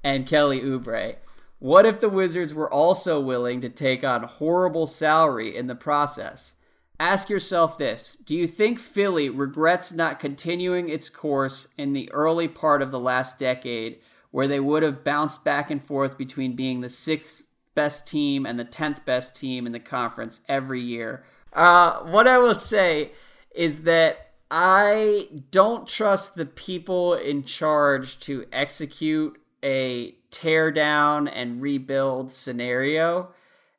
[0.03, 1.15] and Kelly Oubre.
[1.59, 6.55] What if the Wizards were also willing to take on horrible salary in the process?
[7.01, 12.47] Ask yourself this Do you think Philly regrets not continuing its course in the early
[12.47, 16.81] part of the last decade, where they would have bounced back and forth between being
[16.81, 21.23] the sixth best team and the 10th best team in the conference every year?
[21.53, 23.13] Uh, what I will say
[23.49, 31.63] is that I don't trust the people in charge to execute a tear down and
[31.63, 33.31] rebuild scenario.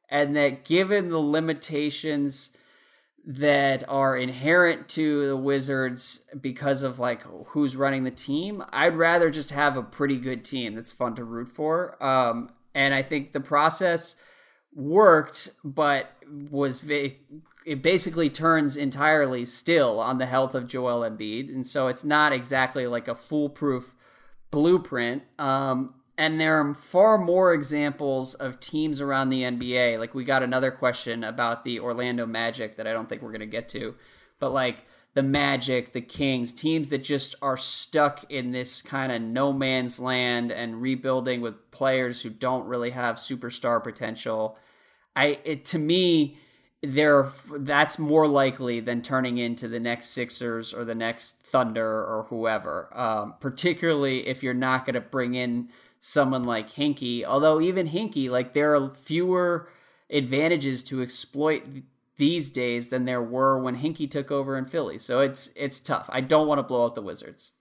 [0.08, 2.56] And that given the limitations
[3.24, 9.30] that are inherent to the Wizards because of like who's running the team, I'd rather
[9.30, 12.02] just have a pretty good team that's fun to root for.
[12.04, 14.16] Um, and I think the process
[14.74, 16.10] worked, but
[16.50, 17.10] was va-
[17.64, 22.32] it basically turns entirely still on the health of Joel Embiid, and so it's not
[22.32, 23.94] exactly like a foolproof
[24.50, 25.22] blueprint.
[25.38, 29.98] Um, and there are far more examples of teams around the NBA.
[29.98, 33.40] Like we got another question about the Orlando Magic that I don't think we're going
[33.40, 33.94] to get to,
[34.38, 34.84] but like
[35.14, 40.00] the Magic, the Kings, teams that just are stuck in this kind of no man's
[40.00, 44.58] land and rebuilding with players who don't really have superstar potential.
[45.14, 46.38] I it to me
[46.82, 52.26] there that's more likely than turning into the next Sixers or the next Thunder or
[52.28, 52.88] whoever.
[52.98, 55.68] Um, particularly if you're not going to bring in
[56.04, 57.24] someone like Hinkie.
[57.24, 59.68] Although even Hinkie, like there are fewer
[60.10, 61.62] advantages to exploit
[62.16, 64.98] these days than there were when Hinkie took over in Philly.
[64.98, 66.10] So it's it's tough.
[66.12, 67.52] I don't want to blow out the Wizards.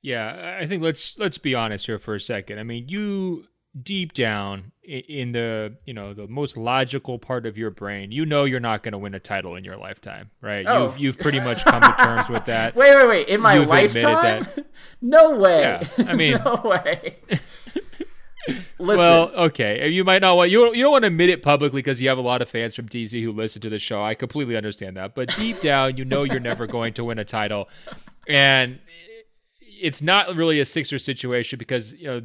[0.00, 2.60] Yeah, I think let's let's be honest here for a second.
[2.60, 3.46] I mean, you
[3.82, 8.44] deep down in the you know the most logical part of your brain you know
[8.44, 10.64] you're not going to win a title in your lifetime right?
[10.66, 10.84] Oh.
[10.84, 12.74] you've, you've pretty much come to terms with that.
[12.76, 13.28] Wait wait wait.
[13.28, 14.46] In my you've lifetime?
[15.02, 15.60] no way.
[15.60, 17.16] Yeah, i mean no way.
[18.78, 18.98] Listen.
[18.98, 19.82] Well, okay.
[19.82, 22.08] Uh, you might not want you you don't want to admit it publicly because you
[22.08, 24.02] have a lot of fans from DC who listen to the show.
[24.02, 27.24] I completely understand that, but deep down, you know you're never going to win a
[27.24, 27.68] title,
[28.28, 28.78] and
[29.60, 32.22] it's not really a Sixer situation because you know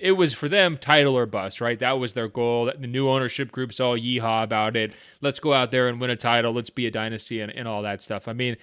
[0.00, 1.78] it was for them title or bust, right?
[1.78, 2.70] That was their goal.
[2.78, 4.94] The new ownership group's all yeehaw about it.
[5.20, 6.52] Let's go out there and win a title.
[6.52, 8.28] Let's be a dynasty and, and all that stuff.
[8.28, 8.56] I mean,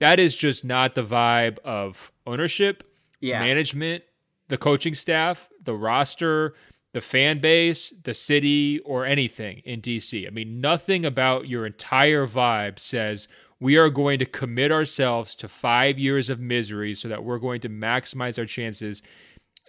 [0.00, 2.84] that is just not the vibe of ownership,
[3.20, 3.40] yeah.
[3.40, 4.04] management,
[4.48, 6.54] the coaching staff, the roster,
[6.92, 10.26] the fan base, the city, or anything in DC.
[10.26, 13.28] I mean, nothing about your entire vibe says
[13.60, 17.60] we are going to commit ourselves to five years of misery so that we're going
[17.62, 19.02] to maximize our chances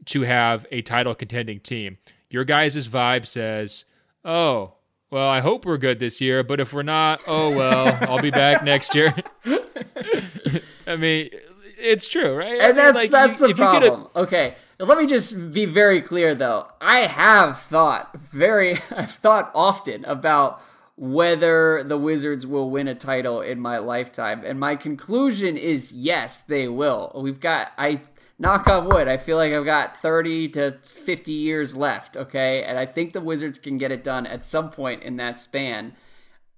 [0.05, 1.97] to have a title contending team.
[2.29, 3.85] Your guys' vibe says,
[4.23, 4.73] oh,
[5.09, 8.29] well, I hope we're good this year, but if we're not, oh well, I'll be
[8.29, 9.15] back next year.
[10.87, 11.31] I mean,
[11.79, 12.61] it's true, right?
[12.61, 14.07] And that's like, that's you, the problem.
[14.15, 16.67] Okay, let me just be very clear though.
[16.79, 20.61] I have thought very, I've thought often about
[20.95, 24.43] whether the Wizards will win a title in my lifetime.
[24.45, 27.11] And my conclusion is yes, they will.
[27.15, 28.01] We've got I
[28.39, 32.63] knock on wood, I feel like I've got 30 to 50 years left, okay?
[32.63, 35.93] And I think the Wizards can get it done at some point in that span.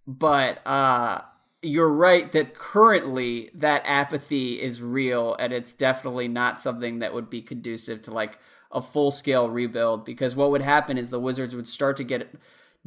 [0.08, 1.22] But uh
[1.64, 7.30] you're right that currently that apathy is real and it's definitely not something that would
[7.30, 8.40] be conducive to like
[8.72, 12.34] a full scale rebuild because what would happen is the Wizards would start to get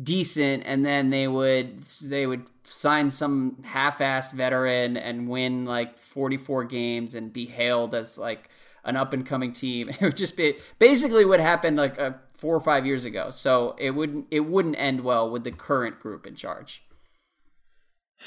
[0.02, 6.64] decent and then they would they would sign some half-assed veteran and win like 44
[6.64, 8.48] games and be hailed as like
[8.84, 9.88] an up and coming team.
[10.00, 13.30] It would just be basically what happened like uh, 4 or 5 years ago.
[13.30, 16.82] So it wouldn't it wouldn't end well with the current group in charge.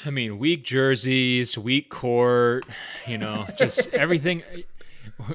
[0.04, 2.64] I mean, weak jerseys, weak court,
[3.06, 4.42] you know, just everything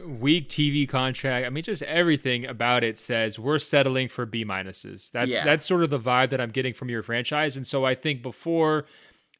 [0.05, 1.45] weak TV contract.
[1.45, 5.11] I mean, just everything about it says we're settling for B minuses.
[5.11, 5.43] That's yeah.
[5.43, 7.57] that's sort of the vibe that I'm getting from your franchise.
[7.57, 8.85] And so I think before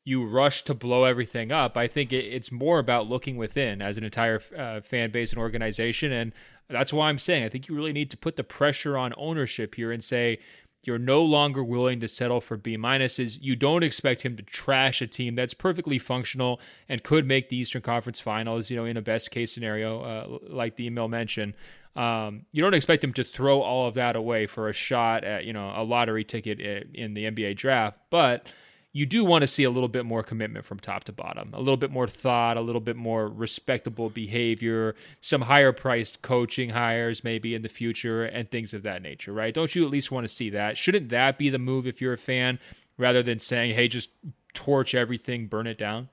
[0.06, 3.98] you rush to blow everything up, I think it, it's more about looking within as
[3.98, 6.12] an entire uh, fan base and organization.
[6.12, 6.34] And
[6.70, 9.76] that's why I'm saying I think you really need to put the pressure on ownership
[9.76, 10.40] here and say
[10.84, 13.38] you're no longer willing to settle for B minuses.
[13.42, 17.56] You don't expect him to trash a team that's perfectly functional and could make the
[17.56, 18.70] Eastern Conference Finals.
[18.70, 21.54] You know, in a best case scenario, uh, like the email mentioned.
[21.96, 25.46] Um, you don't expect him to throw all of that away for a shot at
[25.46, 26.60] you know a lottery ticket
[26.94, 28.48] in the NBA draft, but
[28.96, 31.60] you do want to see a little bit more commitment from top to bottom, a
[31.60, 37.24] little bit more thought, a little bit more respectable behavior, some higher priced coaching hires
[37.24, 39.54] maybe in the future, and things of that nature, right?
[39.54, 40.78] Don't you at least want to see that?
[40.78, 42.60] Shouldn't that be the move if you're a fan
[43.00, 44.12] rather than saying, hey, just
[44.54, 46.10] torch everything, burn it down?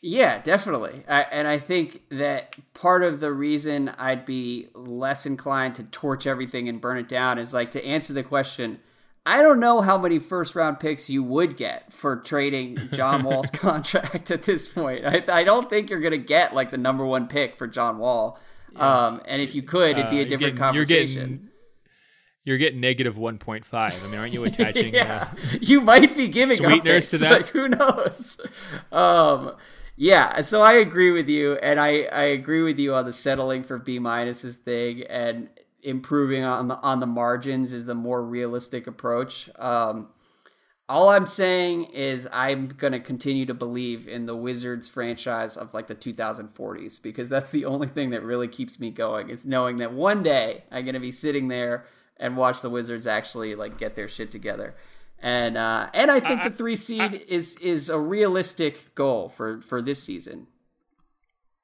[0.00, 1.04] Yeah, definitely.
[1.06, 6.26] I, and I think that part of the reason I'd be less inclined to torch
[6.26, 8.80] everything and burn it down is like to answer the question
[9.24, 13.50] I don't know how many first round picks you would get for trading John Wall's
[13.50, 15.04] contract at this point.
[15.04, 17.98] I, I don't think you're going to get like the number one pick for John
[17.98, 18.38] Wall.
[18.74, 19.06] Yeah.
[19.06, 21.20] Um, and if you could, it'd be a uh, different uh, you're getting, conversation.
[21.20, 21.48] You're getting,
[22.44, 23.72] you're getting negative 1.5.
[23.72, 24.94] I mean, aren't you attaching?
[24.94, 27.32] yeah, uh, you might be giving sweeteners to that.
[27.32, 28.40] Like, who knows?
[28.90, 29.54] Um,
[29.94, 33.62] yeah, so I agree with you, and I, I agree with you on the settling
[33.62, 35.02] for B minuses thing.
[35.02, 35.48] And
[35.82, 39.50] improving on the on the margins is the more realistic approach.
[39.58, 40.08] Um,
[40.88, 45.72] all I'm saying is I'm going to continue to believe in the Wizards franchise of
[45.72, 49.76] like the 2040s because that's the only thing that really keeps me going is knowing
[49.78, 51.86] that one day I'm going to be sitting there
[52.18, 54.74] and watch the Wizards actually like get their shit together.
[55.20, 59.28] And uh, and I think I, the 3 seed I, is is a realistic goal
[59.28, 60.48] for for this season.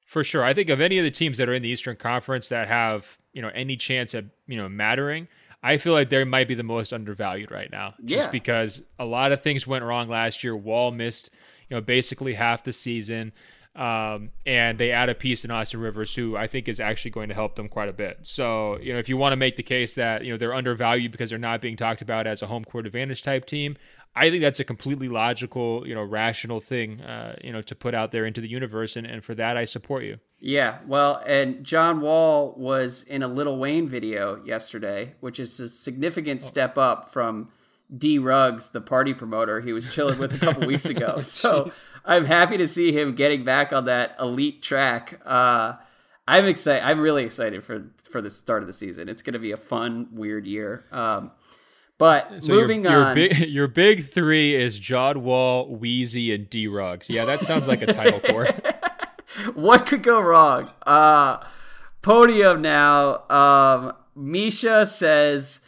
[0.09, 0.43] For sure.
[0.43, 3.19] I think of any of the teams that are in the Eastern Conference that have
[3.33, 5.27] you know any chance at you know mattering
[5.63, 8.31] i feel like they might be the most undervalued right now just yeah.
[8.31, 11.29] because a lot of things went wrong last year wall missed
[11.69, 13.31] you know basically half the season
[13.75, 17.29] um, and they add a piece in Austin Rivers, who I think is actually going
[17.29, 18.17] to help them quite a bit.
[18.23, 21.13] So, you know, if you want to make the case that you know they're undervalued
[21.13, 23.77] because they're not being talked about as a home court advantage type team,
[24.19, 27.95] I think that's a completely logical, you know, rational thing, uh, you know, to put
[27.95, 30.19] out there into the universe, and, and for that, I support you.
[30.39, 35.69] Yeah, well, and John Wall was in a Lil Wayne video yesterday, which is a
[35.69, 36.45] significant oh.
[36.45, 37.47] step up from
[37.95, 41.13] D Ruggs, the party promoter he was chilling with a couple weeks ago.
[41.17, 41.71] oh, so
[42.03, 45.21] I'm happy to see him getting back on that elite track.
[45.25, 45.75] Uh,
[46.27, 46.85] I'm excited.
[46.85, 49.07] I'm really excited for for the start of the season.
[49.07, 50.85] It's going to be a fun, weird year.
[50.91, 51.31] Um,
[51.99, 56.49] but so moving your, your on, big, your big three is John Wall, Weezy, and
[56.49, 57.09] D Ruggs.
[57.09, 58.47] Yeah, that sounds like a title core.
[59.53, 60.71] what could go wrong?
[60.87, 61.43] Uh,
[62.01, 63.27] podium now.
[63.29, 65.59] Um, Misha says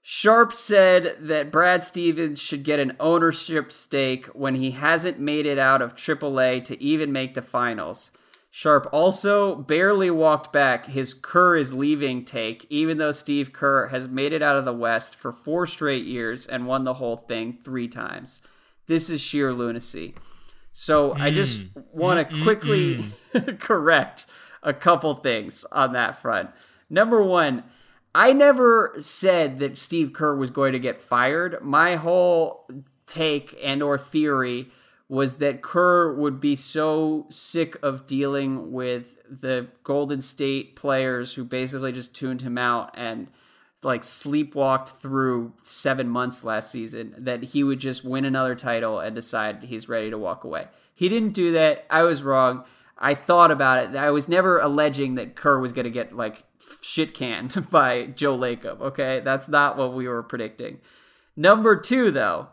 [0.00, 5.58] Sharp said that Brad Stevens should get an ownership stake when he hasn't made it
[5.58, 8.12] out of AAA to even make the finals.
[8.52, 14.08] Sharp also barely walked back his Kerr is leaving take, even though Steve Kerr has
[14.08, 17.56] made it out of the West for four straight years and won the whole thing
[17.62, 18.42] three times.
[18.86, 20.16] This is sheer lunacy.
[20.72, 21.20] So mm.
[21.20, 21.60] I just
[21.92, 23.04] want to quickly
[23.60, 24.26] correct
[24.64, 26.50] a couple things on that front.
[26.88, 27.62] Number one,
[28.16, 31.62] I never said that Steve Kerr was going to get fired.
[31.62, 32.68] My whole
[33.06, 34.70] take and or theory
[35.10, 41.42] was that Kerr would be so sick of dealing with the Golden State players who
[41.42, 43.26] basically just tuned him out and
[43.82, 49.16] like sleepwalked through seven months last season that he would just win another title and
[49.16, 50.68] decide he's ready to walk away.
[50.94, 51.86] He didn't do that.
[51.90, 52.62] I was wrong.
[52.96, 53.96] I thought about it.
[53.96, 56.44] I was never alleging that Kerr was going to get like
[56.82, 58.80] shit canned by Joe Lacob.
[58.80, 60.78] Okay, that's not what we were predicting.
[61.34, 62.46] Number two, though,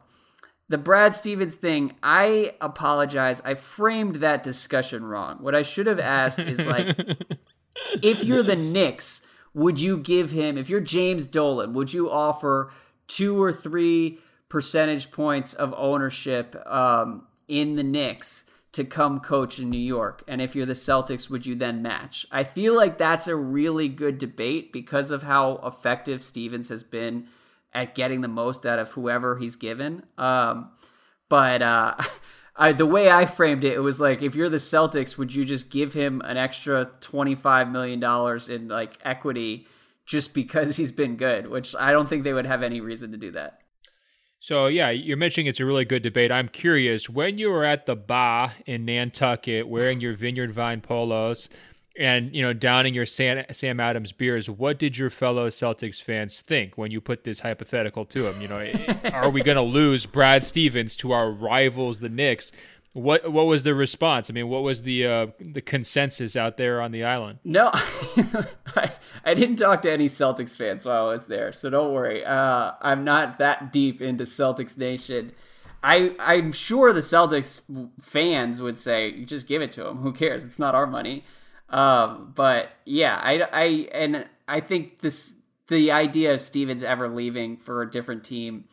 [0.69, 3.41] the Brad Stevens thing, I apologize.
[3.45, 5.37] I framed that discussion wrong.
[5.39, 6.97] What I should have asked is like,
[8.01, 9.21] if you're the Knicks,
[9.53, 12.71] would you give him, if you're James Dolan, would you offer
[13.07, 18.43] two or three percentage points of ownership um, in the Knicks
[18.73, 20.21] to come coach in New York?
[20.27, 22.25] And if you're the Celtics, would you then match?
[22.29, 27.27] I feel like that's a really good debate because of how effective Stevens has been
[27.77, 30.03] at getting the most out of whoever he's given.
[30.17, 30.71] Um,
[31.29, 31.95] but uh,
[32.55, 35.45] I, the way I framed it, it was like if you're the Celtics, would you
[35.45, 39.67] just give him an extra twenty five million dollars in like equity
[40.07, 41.47] just because he's been good?
[41.47, 43.59] Which I don't think they would have any reason to do that.
[44.39, 46.31] So yeah, you're mentioning it's a really good debate.
[46.31, 51.47] I'm curious when you were at the bar in Nantucket wearing your Vineyard Vine polos
[51.97, 56.41] and you know downing your Sam, Sam Adams beers, what did your fellow Celtics fans
[56.41, 58.41] think when you put this hypothetical to them?
[58.41, 58.71] You know,
[59.13, 62.51] are we going to lose Brad Stevens to our rivals, the Knicks?
[62.93, 64.29] What what was the response?
[64.29, 67.39] I mean, what was the uh, the consensus out there on the island?
[67.43, 68.91] No, I,
[69.23, 72.25] I didn't talk to any Celtics fans while I was there, so don't worry.
[72.25, 75.31] Uh, I'm not that deep into Celtics Nation.
[75.83, 77.61] I I'm sure the Celtics
[78.01, 79.97] fans would say, "Just give it to him.
[79.97, 80.43] Who cares?
[80.43, 81.23] It's not our money."
[81.69, 83.63] Um, but yeah, I, I
[83.93, 85.33] and I think this
[85.67, 88.65] the idea of Stevens ever leaving for a different team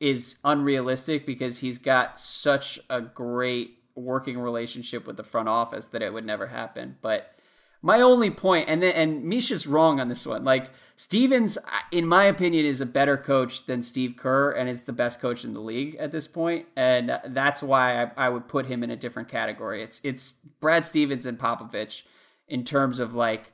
[0.00, 6.02] is unrealistic because he's got such a great working relationship with the front office that
[6.02, 6.96] it would never happen.
[7.00, 7.34] But
[7.82, 10.44] my only point, and then, and Misha's wrong on this one.
[10.44, 11.56] Like Stevens,
[11.92, 15.44] in my opinion, is a better coach than Steve Kerr, and is the best coach
[15.44, 16.66] in the league at this point.
[16.76, 19.82] And that's why I, I would put him in a different category.
[19.82, 22.02] It's it's Brad Stevens and Popovich
[22.48, 23.52] in terms of like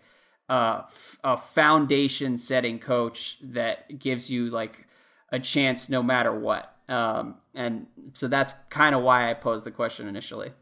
[0.49, 0.83] uh,
[1.23, 4.87] a foundation setting coach that gives you like
[5.31, 6.75] a chance no matter what.
[6.89, 10.53] Um, and so that's kind of why I posed the question initially.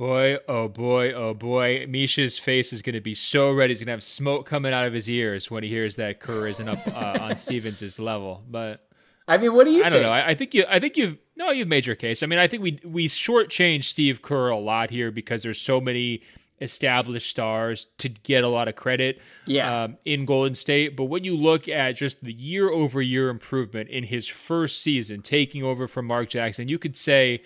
[0.00, 1.84] Boy, oh boy, oh boy.
[1.86, 3.68] Misha's face is going to be so red.
[3.68, 6.46] He's going to have smoke coming out of his ears when he hears that Kerr
[6.46, 8.42] isn't up uh, on Stevens' level.
[8.48, 8.88] But
[9.28, 9.84] I mean, what do you?
[9.84, 10.08] I don't know.
[10.08, 10.64] I, I, think you.
[10.66, 11.18] I think you've.
[11.36, 12.22] No, you've made your case.
[12.22, 15.82] I mean, I think we we shortchange Steve Kerr a lot here because there's so
[15.82, 16.22] many
[16.62, 19.20] established stars to get a lot of credit.
[19.44, 19.82] Yeah.
[19.82, 23.90] Um, in Golden State, but when you look at just the year over year improvement
[23.90, 27.42] in his first season, taking over from Mark Jackson, you could say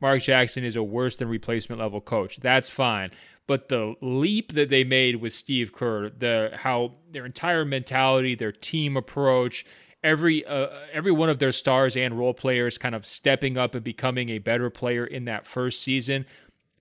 [0.00, 2.38] Mark Jackson is a worse than replacement level coach.
[2.38, 3.10] That's fine.
[3.46, 8.52] But the leap that they made with Steve Kerr, the how their entire mentality, their
[8.52, 9.64] team approach,
[10.04, 13.82] every uh, every one of their stars and role players kind of stepping up and
[13.82, 16.26] becoming a better player in that first season.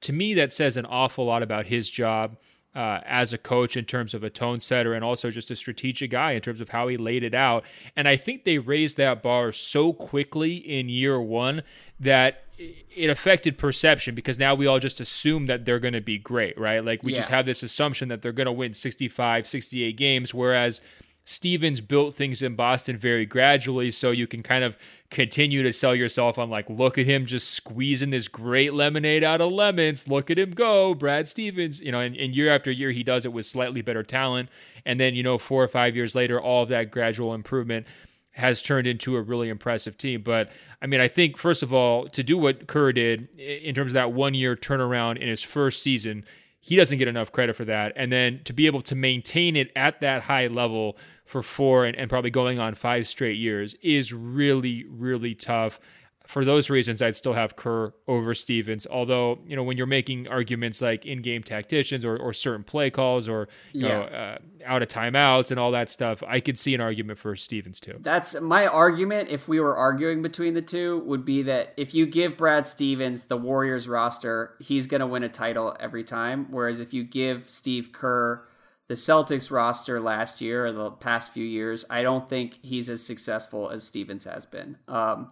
[0.01, 2.37] To me, that says an awful lot about his job
[2.77, 6.11] uh, as a coach in terms of a tone setter and also just a strategic
[6.11, 7.63] guy in terms of how he laid it out.
[7.95, 11.63] And I think they raised that bar so quickly in year one
[11.99, 16.19] that it affected perception because now we all just assume that they're going to be
[16.19, 16.85] great, right?
[16.85, 17.17] Like we yeah.
[17.17, 20.79] just have this assumption that they're going to win 65, 68 games, whereas
[21.25, 24.77] Stevens built things in Boston very gradually, so you can kind of
[25.09, 29.41] continue to sell yourself on like, look at him just squeezing this great lemonade out
[29.41, 30.07] of lemons.
[30.07, 31.79] Look at him go, Brad Stevens.
[31.79, 34.49] You know, and, and year after year, he does it with slightly better talent.
[34.85, 37.87] And then, you know, four or five years later, all of that gradual improvement
[38.31, 40.21] has turned into a really impressive team.
[40.21, 40.51] But
[40.81, 43.95] I mean, I think first of all, to do what Kerr did in terms of
[43.95, 46.23] that one year turnaround in his first season,
[46.59, 47.93] he doesn't get enough credit for that.
[47.95, 50.97] And then to be able to maintain it at that high level
[51.27, 55.79] for four and, and probably going on five straight years is really, really tough
[56.27, 58.85] for those reasons, I'd still have Kerr over Stevens.
[58.85, 63.29] Although, you know, when you're making arguments like in-game tacticians or, or certain play calls
[63.29, 63.87] or you yeah.
[63.87, 67.35] know uh, out of timeouts and all that stuff, I could see an argument for
[67.37, 67.95] Stevens too.
[68.01, 69.29] That's my argument.
[69.29, 73.25] If we were arguing between the two, would be that if you give Brad Stevens
[73.25, 76.47] the Warriors roster, he's going to win a title every time.
[76.49, 78.45] Whereas if you give Steve Kerr
[78.87, 83.03] the Celtics roster last year or the past few years, I don't think he's as
[83.03, 84.77] successful as Stevens has been.
[84.87, 85.31] Um,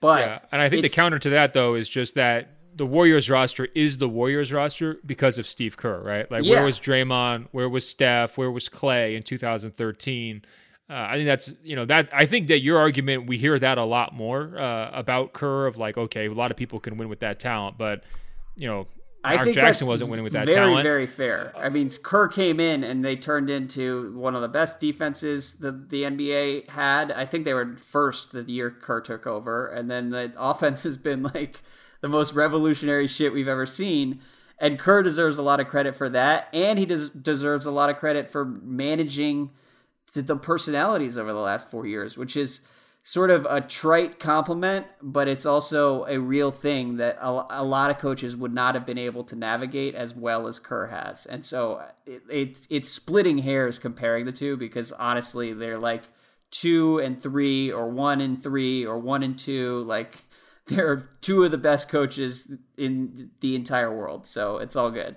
[0.00, 3.28] but yeah, and I think the counter to that though is just that the Warriors
[3.28, 6.30] roster is the Warriors roster because of Steve Kerr, right?
[6.30, 6.56] Like yeah.
[6.56, 7.48] where was Draymond?
[7.50, 8.38] Where was Steph?
[8.38, 10.44] Where was Clay in 2013?
[10.90, 13.78] Uh, I think that's you know that I think that your argument we hear that
[13.78, 17.08] a lot more uh, about Kerr of like okay a lot of people can win
[17.08, 18.02] with that talent, but
[18.56, 18.86] you know
[19.24, 20.84] I Mark think Jackson wasn't winning with that very, talent.
[20.84, 21.52] Very, fair.
[21.56, 25.72] I mean, Kerr came in and they turned into one of the best defenses the
[25.72, 27.10] the NBA had.
[27.10, 30.96] I think they were first the year Kerr took over, and then the offense has
[30.96, 31.62] been like
[32.00, 34.20] the most revolutionary shit we've ever seen.
[34.60, 37.90] And Kerr deserves a lot of credit for that, and he des- deserves a lot
[37.90, 39.50] of credit for managing
[40.14, 42.62] the, the personalities over the last four years, which is
[43.08, 47.88] sort of a trite compliment, but it's also a real thing that a, a, lot
[47.88, 51.24] of coaches would not have been able to navigate as well as Kerr has.
[51.24, 56.02] And so it, it's it's splitting hairs comparing the two because honestly, they're like
[56.50, 59.84] two and three, or one and three, or one and two.
[59.84, 60.18] Like
[60.66, 64.26] they're two of the best coaches in the entire world.
[64.26, 65.16] So it's all good.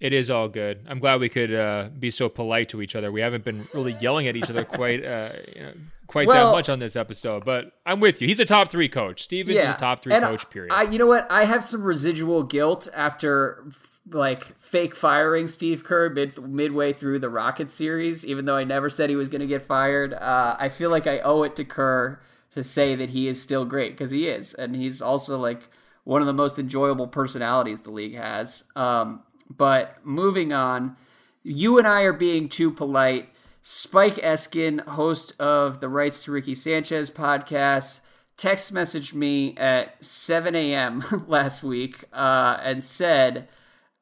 [0.00, 0.84] It is all good.
[0.88, 3.12] I'm glad we could uh, be so polite to each other.
[3.12, 5.72] We haven't been really yelling at each other quite, uh, you know,
[6.08, 7.44] quite well, that much on this episode.
[7.44, 8.26] But I'm with you.
[8.26, 9.22] He's a top three coach.
[9.22, 9.70] Stevens yeah.
[9.70, 10.50] is a top three coach.
[10.50, 10.72] Period.
[10.72, 11.30] I, you know what?
[11.30, 13.64] I have some residual guilt after
[14.10, 18.90] like fake firing Steve Kerr mid midway through the Rocket series, even though I never
[18.90, 20.12] said he was going to get fired.
[20.12, 22.20] Uh, I feel like I owe it to Kerr
[22.54, 25.70] to say that he is still great because he is, and he's also like
[26.04, 28.64] one of the most enjoyable personalities the league has.
[28.76, 30.96] Um, but moving on,
[31.42, 33.28] you and I are being too polite.
[33.62, 38.00] Spike Eskin, host of the Rights to Ricky Sanchez podcast,
[38.36, 41.02] text messaged me at 7 a.m.
[41.26, 43.48] last week uh, and said,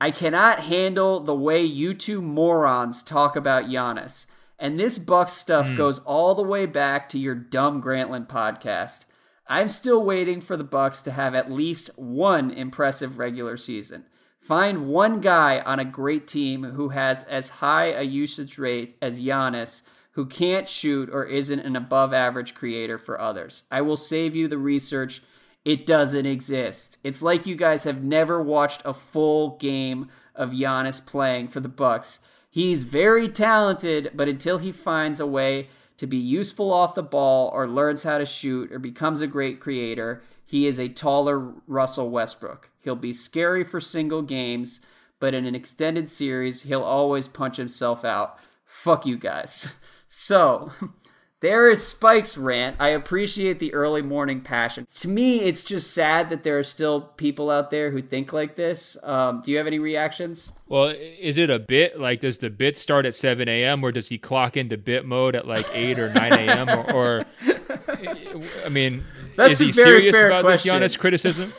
[0.00, 4.26] I cannot handle the way you two morons talk about Giannis.
[4.58, 5.76] And this Bucks stuff mm.
[5.76, 9.04] goes all the way back to your dumb Grantland podcast.
[9.46, 14.04] I'm still waiting for the Bucks to have at least one impressive regular season.
[14.42, 19.22] Find one guy on a great team who has as high a usage rate as
[19.22, 23.62] Giannis, who can't shoot or isn't an above average creator for others.
[23.70, 25.22] I will save you the research.
[25.64, 26.98] It doesn't exist.
[27.04, 31.68] It's like you guys have never watched a full game of Giannis playing for the
[31.68, 32.18] Bucks.
[32.50, 37.48] He's very talented, but until he finds a way to be useful off the ball
[37.54, 42.10] or learns how to shoot or becomes a great creator, he is a taller Russell
[42.10, 42.71] Westbrook.
[42.82, 44.80] He'll be scary for single games,
[45.20, 48.38] but in an extended series, he'll always punch himself out.
[48.64, 49.72] Fuck you guys.
[50.14, 50.70] So,
[51.40, 52.76] there is Spike's rant.
[52.78, 54.86] I appreciate the early morning passion.
[54.96, 58.54] To me, it's just sad that there are still people out there who think like
[58.54, 58.94] this.
[59.02, 60.52] Um, do you have any reactions?
[60.68, 63.82] Well, is it a bit like does the bit start at 7 a.m.
[63.82, 66.68] or does he clock into bit mode at like 8 or 9 a.m.
[66.68, 67.24] or, or
[68.66, 69.04] I mean,
[69.34, 70.78] that's is he serious about question.
[70.78, 71.54] this Giannis criticism?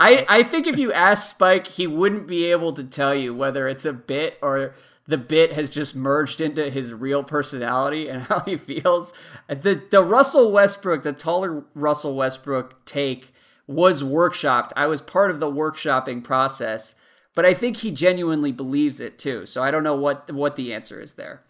[0.00, 3.68] I, I think if you ask Spike, he wouldn't be able to tell you whether
[3.68, 4.74] it's a bit or
[5.06, 9.12] the bit has just merged into his real personality and how he feels.
[9.48, 13.34] The the Russell Westbrook, the taller Russell Westbrook take
[13.66, 14.70] was workshopped.
[14.74, 16.94] I was part of the workshopping process,
[17.34, 19.44] but I think he genuinely believes it too.
[19.44, 21.42] So I don't know what what the answer is there.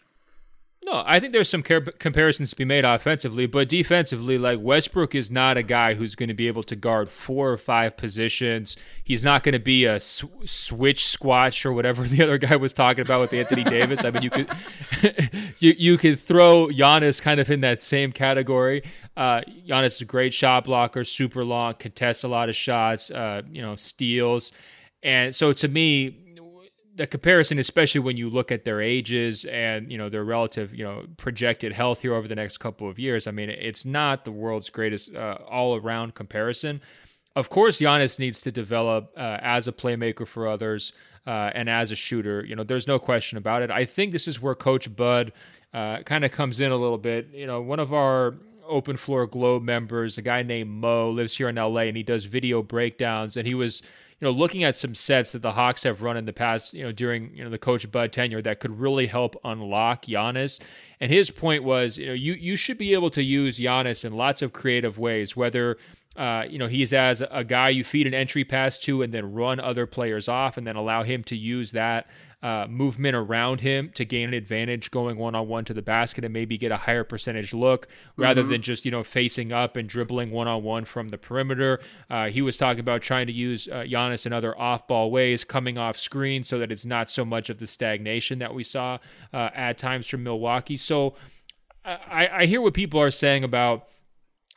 [0.82, 5.31] No, I think there's some comparisons to be made offensively, but defensively, like Westbrook is
[5.31, 8.78] not a guy who's going to be able to guard four or five positions.
[9.05, 12.73] He's not going to be a sw- switch squash or whatever the other guy was
[12.73, 14.07] talking about with Anthony Davis.
[14.07, 14.51] I mean, you could
[15.59, 18.82] you you could throw Giannis kind of in that same category.
[19.19, 23.43] Uh, Giannis is a great shot blocker, super long, contests a lot of shots, uh,
[23.52, 24.51] you know, steals,
[25.02, 26.16] and so to me
[26.97, 30.85] the comparison, especially when you look at their ages and you know their relative, you
[30.85, 33.27] know, projected health here over the next couple of years.
[33.27, 36.81] I mean, it's not the world's greatest uh, all-around comparison.
[37.37, 40.93] Of course, Giannis needs to develop uh, as a playmaker for others
[41.27, 42.45] uh, and as a shooter.
[42.45, 43.71] You know, there's no question about it.
[43.71, 45.33] I think this is where Coach Bud
[45.73, 47.29] uh, kind of comes in a little bit.
[47.33, 48.35] You know, one of our
[48.67, 52.25] open floor globe members a guy named mo lives here in la and he does
[52.25, 53.83] video breakdowns and he was
[54.21, 56.83] you know, looking at some sets that the Hawks have run in the past, you
[56.83, 60.61] know, during you know the Coach Bud tenure that could really help unlock Giannis.
[61.01, 64.13] And his point was, you know, you you should be able to use Giannis in
[64.13, 65.79] lots of creative ways, whether
[66.16, 69.32] uh, you know, he's as a guy you feed an entry pass to and then
[69.32, 72.07] run other players off and then allow him to use that
[72.43, 76.24] uh, movement around him to gain an advantage going one on one to the basket
[76.24, 78.53] and maybe get a higher percentage look rather mm-hmm.
[78.53, 81.78] than just you know facing up and dribbling one on one from the perimeter.
[82.09, 85.45] Uh, he was talking about trying to use uh, Giannis in other off ball ways,
[85.45, 88.99] coming off screen so that it's not so much of the stagnation that we saw
[89.35, 90.78] uh, at times from Milwaukee.
[90.78, 91.15] So
[91.85, 93.87] I, I hear what people are saying about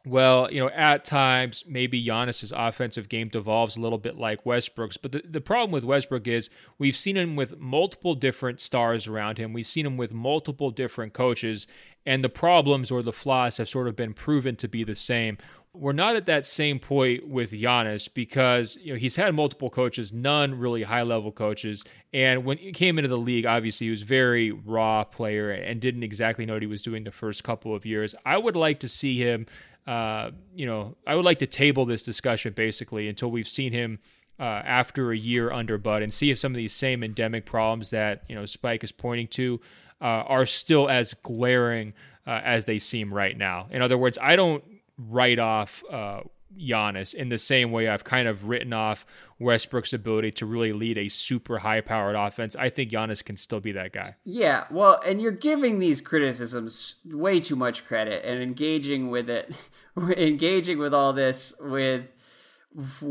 [0.06, 4.98] well, you know, at times maybe Giannis's offensive game devolves a little bit like Westbrook's.
[4.98, 9.38] But the, the problem with Westbrook is we've seen him with multiple different stars around
[9.38, 9.54] him.
[9.54, 11.68] We've seen him with multiple different coaches,
[12.06, 15.38] and the problems or the flaws have sort of been proven to be the same.
[15.76, 20.12] We're not at that same point with Giannis because you know he's had multiple coaches,
[20.12, 21.84] none really high level coaches.
[22.14, 26.04] And when he came into the league, obviously he was very raw player and didn't
[26.04, 28.14] exactly know what he was doing the first couple of years.
[28.24, 29.48] I would like to see him
[29.86, 34.00] uh, you know, I would like to table this discussion basically until we've seen him
[34.40, 37.92] uh, after a year under Bud and see if some of these same endemic problems
[37.92, 39.60] that you know Spike is pointing to
[40.02, 41.94] uh, are still as glaring
[42.26, 43.68] uh, as they seem right now.
[43.72, 44.64] In other words, I don't
[44.98, 46.22] write off uh,
[46.60, 49.06] Giannis in the same way I've kind of written off
[49.40, 52.56] Westbrook's ability to really lead a super high powered offense.
[52.56, 54.16] I think Giannis can still be that guy.
[54.24, 59.54] Yeah, well, and you're giving these criticisms way too much credit and engaging with it,
[59.98, 62.06] engaging with all this with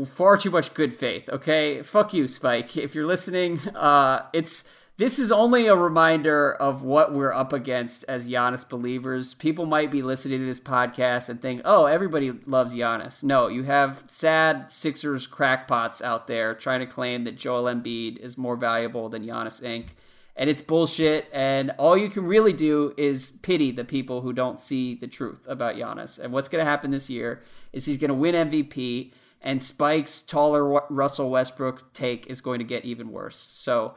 [0.05, 1.29] far too much good faith.
[1.29, 2.75] Okay, fuck you, Spike.
[2.77, 4.65] If you're listening, uh, it's
[4.97, 9.33] this is only a reminder of what we're up against as Giannis believers.
[9.33, 13.23] People might be listening to this podcast and think, oh, everybody loves Giannis.
[13.23, 18.37] No, you have sad Sixers crackpots out there trying to claim that Joel Embiid is
[18.37, 19.87] more valuable than Giannis Inc.
[20.35, 21.27] And it's bullshit.
[21.33, 25.43] And all you can really do is pity the people who don't see the truth
[25.47, 26.19] about Giannis.
[26.19, 27.41] And what's going to happen this year
[27.71, 29.11] is he's going to win MVP,
[29.41, 33.37] and Spike's taller Russell Westbrook take is going to get even worse.
[33.37, 33.95] So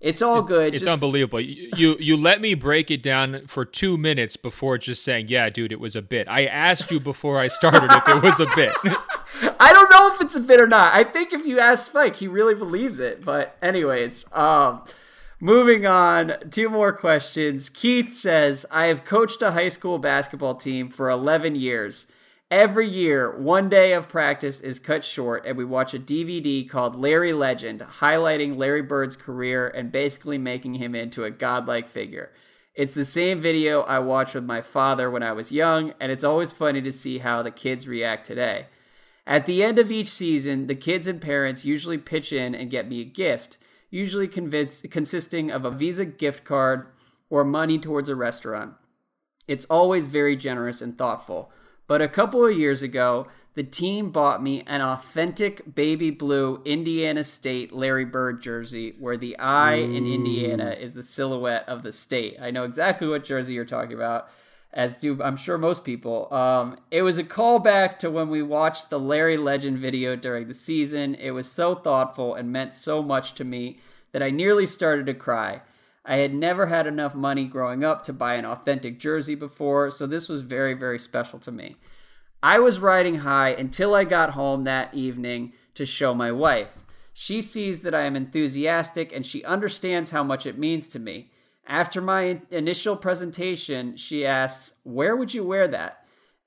[0.00, 0.74] it's all good.
[0.74, 0.92] It's just...
[0.92, 1.40] unbelievable.
[1.40, 5.72] You you let me break it down for two minutes before just saying, "Yeah, dude,
[5.72, 8.72] it was a bit." I asked you before I started if it was a bit.
[9.60, 10.94] I don't know if it's a bit or not.
[10.94, 13.22] I think if you ask Spike, he really believes it.
[13.22, 14.84] But anyways, um,
[15.38, 16.34] moving on.
[16.50, 17.68] Two more questions.
[17.68, 22.06] Keith says, "I have coached a high school basketball team for 11 years."
[22.50, 26.96] Every year, one day of practice is cut short, and we watch a DVD called
[26.96, 32.32] Larry Legend, highlighting Larry Bird's career and basically making him into a godlike figure.
[32.74, 36.24] It's the same video I watched with my father when I was young, and it's
[36.24, 38.66] always funny to see how the kids react today.
[39.28, 42.88] At the end of each season, the kids and parents usually pitch in and get
[42.88, 43.58] me a gift,
[43.90, 46.88] usually consisting of a Visa gift card
[47.28, 48.74] or money towards a restaurant.
[49.46, 51.52] It's always very generous and thoughtful.
[51.90, 57.24] But a couple of years ago, the team bought me an authentic baby blue Indiana
[57.24, 59.96] State Larry Bird jersey where the I Ooh.
[59.96, 62.36] in Indiana is the silhouette of the state.
[62.40, 64.28] I know exactly what jersey you're talking about,
[64.72, 66.32] as do I'm sure most people.
[66.32, 70.54] Um, it was a callback to when we watched the Larry Legend video during the
[70.54, 71.16] season.
[71.16, 73.80] It was so thoughtful and meant so much to me
[74.12, 75.62] that I nearly started to cry.
[76.10, 80.08] I had never had enough money growing up to buy an authentic jersey before, so
[80.08, 81.76] this was very, very special to me.
[82.42, 86.78] I was riding high until I got home that evening to show my wife.
[87.12, 91.30] She sees that I am enthusiastic and she understands how much it means to me.
[91.64, 95.99] After my initial presentation, she asks, Where would you wear that?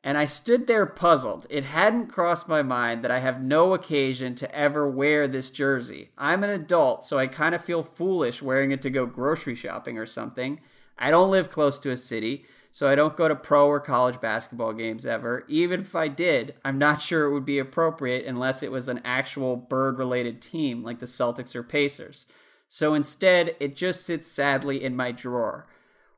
[0.03, 1.47] And I stood there puzzled.
[1.49, 6.09] It hadn't crossed my mind that I have no occasion to ever wear this jersey.
[6.17, 9.97] I'm an adult, so I kind of feel foolish wearing it to go grocery shopping
[9.97, 10.59] or something.
[10.97, 14.19] I don't live close to a city, so I don't go to pro or college
[14.19, 15.45] basketball games ever.
[15.47, 19.01] Even if I did, I'm not sure it would be appropriate unless it was an
[19.05, 22.25] actual bird related team like the Celtics or Pacers.
[22.67, 25.67] So instead, it just sits sadly in my drawer.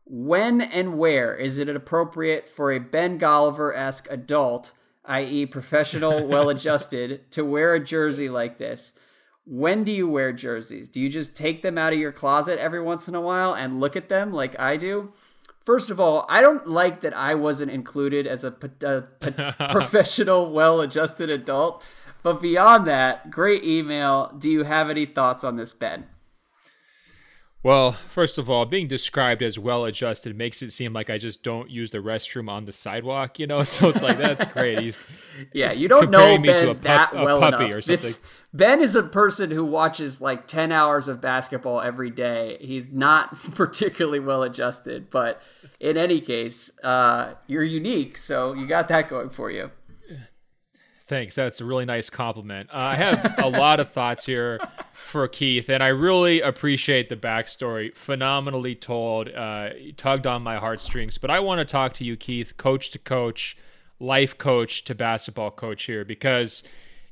[0.06, 4.72] When and where is it appropriate for a Ben Golliver esque adult,
[5.06, 8.94] i.e., professional, well adjusted, to wear a jersey like this?
[9.46, 10.90] When do you wear jerseys?
[10.90, 13.80] Do you just take them out of your closet every once in a while and
[13.80, 15.12] look at them like I do?
[15.66, 19.02] First of all, I don't like that I wasn't included as a, a,
[19.72, 21.84] professional, well adjusted adult.
[22.22, 24.32] But beyond that, great email.
[24.38, 26.06] Do you have any thoughts on this, Ben?
[27.66, 31.42] Well, first of all, being described as well adjusted makes it seem like I just
[31.42, 33.64] don't use the restroom on the sidewalk, you know?
[33.64, 34.82] So it's like that's great.
[34.82, 35.00] He's
[35.52, 37.84] Yeah, you don't know Ben pup, that well enough.
[37.86, 38.20] This,
[38.54, 42.58] ben is a person who watches like 10 hours of basketball every day.
[42.62, 45.42] He's not particularly well adjusted, but
[45.80, 49.72] in any case, uh, you're unique, so you got that going for you.
[51.08, 51.36] Thanks.
[51.36, 52.70] That's a really nice compliment.
[52.74, 54.60] Uh, I have a lot of thoughts here
[54.92, 57.96] for Keith, and I really appreciate the backstory.
[57.96, 61.20] Phenomenally told, uh, tugged on my heartstrings.
[61.20, 63.56] But I want to talk to you, Keith, coach to coach,
[64.00, 66.64] life coach to basketball coach here, because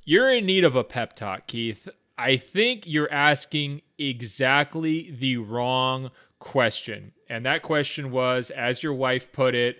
[0.05, 1.87] you're in need of a pep talk, Keith.
[2.17, 6.09] I think you're asking exactly the wrong
[6.39, 7.11] question.
[7.29, 9.77] And that question was, as your wife put it,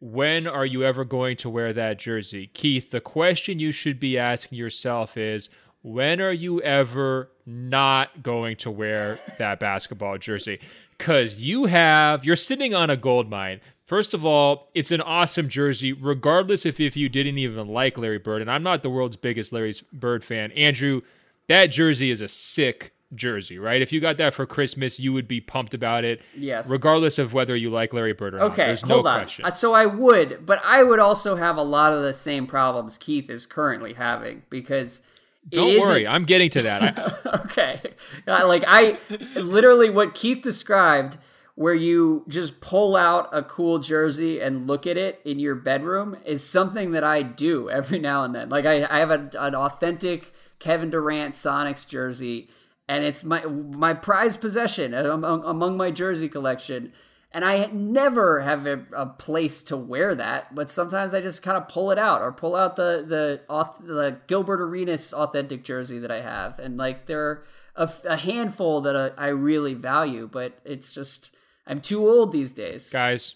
[0.00, 2.50] when are you ever going to wear that jersey?
[2.54, 5.50] Keith, the question you should be asking yourself is
[5.82, 10.60] when are you ever not going to wear that basketball jersey?
[10.96, 13.60] Because you have, you're sitting on a gold mine.
[13.84, 18.18] First of all, it's an awesome jersey, regardless if, if you didn't even like Larry
[18.18, 18.42] Bird.
[18.42, 20.52] And I'm not the world's biggest Larry Bird fan.
[20.52, 21.00] Andrew,
[21.48, 23.80] that jersey is a sick jersey, right?
[23.80, 26.20] If you got that for Christmas, you would be pumped about it.
[26.36, 26.68] Yes.
[26.68, 28.66] Regardless of whether you like Larry Bird or okay, not.
[28.66, 29.18] There's hold no on.
[29.20, 29.44] question.
[29.44, 32.98] Uh, so I would, but I would also have a lot of the same problems
[32.98, 35.02] Keith is currently having because
[35.48, 37.26] don't worry, I'm getting to that.
[37.46, 37.80] okay.
[38.26, 38.98] Uh, like I
[39.36, 41.16] literally what Keith described
[41.54, 46.16] where you just pull out a cool jersey and look at it in your bedroom
[46.24, 48.48] is something that I do every now and then.
[48.48, 52.48] Like I, I have a, an authentic Kevin Durant Sonics jersey,
[52.88, 56.92] and it's my my prized possession among, um, um, among my jersey collection.
[57.30, 61.58] And I never have a, a, place to wear that, but sometimes I just kind
[61.58, 63.40] of pull it out or pull out the the
[63.84, 67.44] the Gilbert Arenas authentic jersey that I have, and like there are
[67.76, 71.30] a, a handful that I, I really value, but it's just
[71.66, 72.88] I'm too old these days.
[72.88, 73.34] Guys,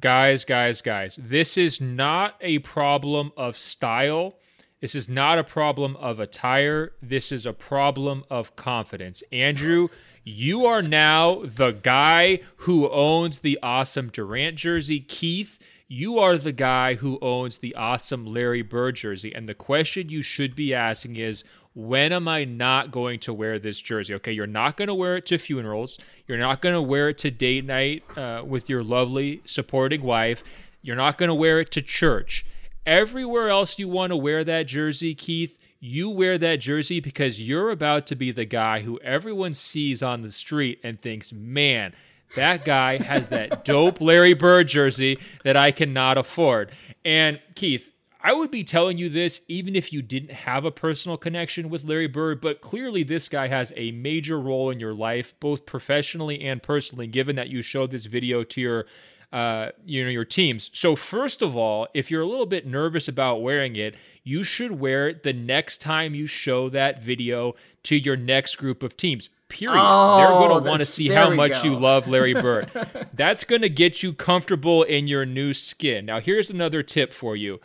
[0.00, 1.18] guys, guys, guys.
[1.20, 4.36] This is not a problem of style.
[4.84, 6.92] This is not a problem of attire.
[7.00, 9.22] This is a problem of confidence.
[9.32, 9.88] Andrew,
[10.24, 15.00] you are now the guy who owns the awesome Durant jersey.
[15.00, 15.58] Keith,
[15.88, 19.34] you are the guy who owns the awesome Larry Bird jersey.
[19.34, 21.44] And the question you should be asking is
[21.74, 24.12] when am I not going to wear this jersey?
[24.12, 25.98] Okay, you're not going to wear it to funerals.
[26.26, 30.44] You're not going to wear it to date night uh, with your lovely supporting wife.
[30.82, 32.44] You're not going to wear it to church.
[32.86, 37.70] Everywhere else you want to wear that jersey, Keith, you wear that jersey because you're
[37.70, 41.94] about to be the guy who everyone sees on the street and thinks, man,
[42.36, 46.72] that guy has that dope Larry Bird jersey that I cannot afford.
[47.04, 47.90] And Keith,
[48.20, 51.84] I would be telling you this even if you didn't have a personal connection with
[51.84, 56.40] Larry Bird, but clearly this guy has a major role in your life, both professionally
[56.42, 58.86] and personally, given that you showed this video to your
[59.34, 60.70] uh, you know your teams.
[60.72, 64.78] So first of all, if you're a little bit nervous about wearing it, you should
[64.78, 69.28] wear it the next time you show that video to your next group of teams.
[69.48, 69.80] Period.
[69.82, 71.64] Oh, They're going to want to see how much go.
[71.64, 72.70] you love Larry Bird.
[73.12, 76.06] that's going to get you comfortable in your new skin.
[76.06, 77.60] Now, here's another tip for you.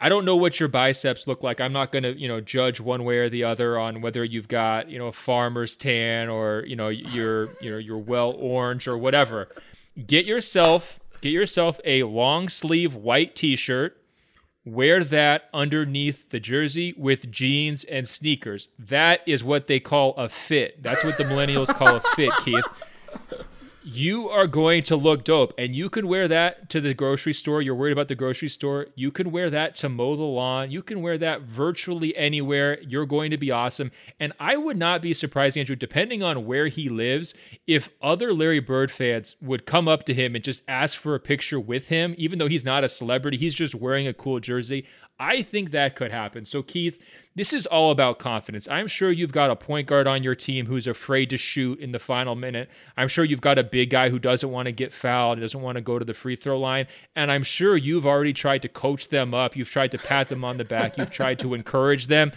[0.00, 1.60] I don't know what your biceps look like.
[1.60, 4.48] I'm not going to, you know, judge one way or the other on whether you've
[4.48, 8.86] got, you know, a farmer's tan or, you know, you're, you know, you're well orange
[8.86, 9.48] or whatever.
[10.06, 13.96] Get yourself get yourself a long sleeve white t-shirt.
[14.64, 18.68] Wear that underneath the jersey with jeans and sneakers.
[18.78, 20.82] That is what they call a fit.
[20.82, 22.64] That's what the millennials call a fit, Keith
[23.88, 27.62] you are going to look dope and you can wear that to the grocery store.
[27.62, 28.88] You're worried about the grocery store.
[28.96, 30.70] You can wear that to mow the lawn.
[30.70, 32.78] You can wear that virtually anywhere.
[32.82, 33.90] You're going to be awesome.
[34.20, 37.32] And i would not be surprised andrew depending on where he lives
[37.66, 41.20] if other larry bird fans would come up to him and just ask for a
[41.20, 43.38] picture with him even though he's not a celebrity.
[43.38, 44.84] He's just wearing a cool jersey
[45.18, 47.00] i think that could happen so keith
[47.38, 48.66] this is all about confidence.
[48.66, 51.92] I'm sure you've got a point guard on your team who's afraid to shoot in
[51.92, 52.68] the final minute.
[52.96, 55.76] I'm sure you've got a big guy who doesn't want to get fouled, doesn't want
[55.76, 56.88] to go to the free throw line.
[57.14, 59.54] And I'm sure you've already tried to coach them up.
[59.54, 60.98] You've tried to pat them on the back.
[60.98, 62.32] You've tried to encourage them.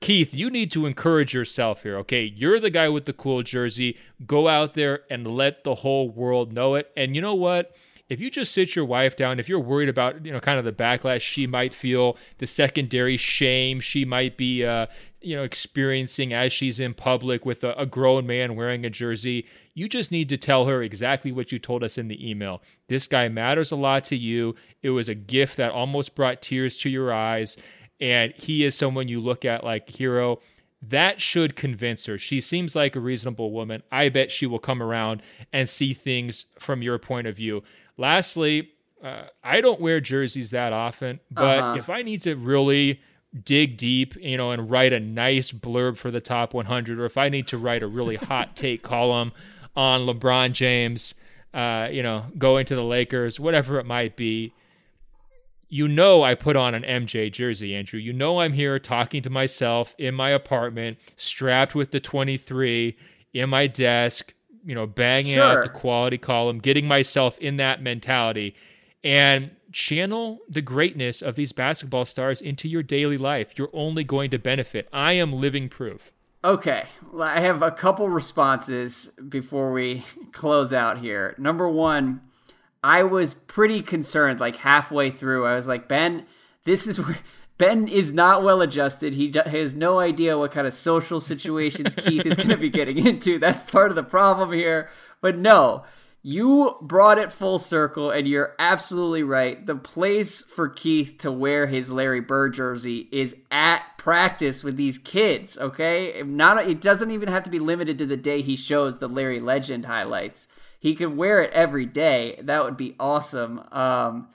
[0.00, 2.22] Keith, you need to encourage yourself here, okay?
[2.22, 3.98] You're the guy with the cool jersey.
[4.26, 6.90] Go out there and let the whole world know it.
[6.96, 7.76] And you know what?
[8.08, 10.64] If you just sit your wife down, if you're worried about, you know, kind of
[10.64, 14.86] the backlash she might feel, the secondary shame she might be, uh,
[15.20, 19.46] you know, experiencing as she's in public with a, a grown man wearing a jersey,
[19.74, 22.62] you just need to tell her exactly what you told us in the email.
[22.88, 24.54] This guy matters a lot to you.
[24.82, 27.56] It was a gift that almost brought tears to your eyes.
[28.00, 30.40] And he is someone you look at like hero
[30.80, 32.18] that should convince her.
[32.18, 33.82] She seems like a reasonable woman.
[33.90, 35.22] I bet she will come around
[35.52, 37.64] and see things from your point of view.
[37.98, 38.70] Lastly,
[39.02, 41.78] uh, I don't wear jerseys that often, but uh-huh.
[41.78, 43.00] if I need to really
[43.44, 47.18] dig deep, you know, and write a nice blurb for the top 100, or if
[47.18, 49.32] I need to write a really hot take column
[49.76, 51.14] on LeBron James,
[51.52, 54.54] uh, you know, going to the Lakers, whatever it might be,
[55.68, 58.00] you know I put on an MJ jersey, Andrew.
[58.00, 62.96] You know I'm here talking to myself in my apartment, strapped with the 23
[63.34, 64.32] in my desk,
[64.64, 65.42] you know, banging sure.
[65.42, 68.54] out the quality column, getting myself in that mentality,
[69.02, 73.52] and channel the greatness of these basketball stars into your daily life.
[73.56, 74.88] You're only going to benefit.
[74.92, 76.12] I am living proof.
[76.44, 81.34] Okay, well, I have a couple responses before we close out here.
[81.36, 82.20] Number one,
[82.82, 85.46] I was pretty concerned like halfway through.
[85.46, 86.26] I was like, Ben,
[86.64, 87.18] this is where
[87.58, 89.14] Ben is not well adjusted.
[89.14, 93.04] He has no idea what kind of social situations Keith is going to be getting
[93.04, 93.38] into.
[93.38, 94.88] That's part of the problem here.
[95.20, 95.84] But no,
[96.22, 99.64] you brought it full circle, and you're absolutely right.
[99.64, 104.98] The place for Keith to wear his Larry Bird jersey is at practice with these
[104.98, 105.58] kids.
[105.58, 109.08] Okay, not it doesn't even have to be limited to the day he shows the
[109.08, 110.48] Larry Legend highlights.
[110.80, 112.38] He could wear it every day.
[112.42, 113.60] That would be awesome.
[113.72, 114.28] Um,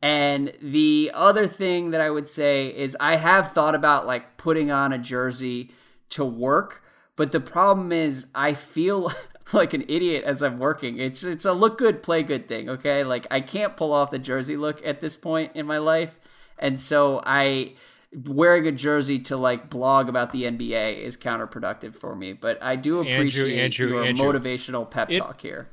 [0.00, 4.70] and the other thing that I would say is I have thought about like putting
[4.70, 5.72] on a jersey
[6.10, 6.84] to work,
[7.16, 9.12] but the problem is I feel
[9.52, 10.98] like an idiot as I'm working.
[10.98, 13.02] It's it's a look good, play good thing, okay?
[13.02, 16.18] Like I can't pull off the jersey look at this point in my life.
[16.58, 17.74] And so I
[18.24, 22.32] wearing a jersey to like blog about the NBA is counterproductive for me.
[22.34, 25.68] But I do appreciate Andrew, Andrew, your Andrew, motivational pep it, talk here.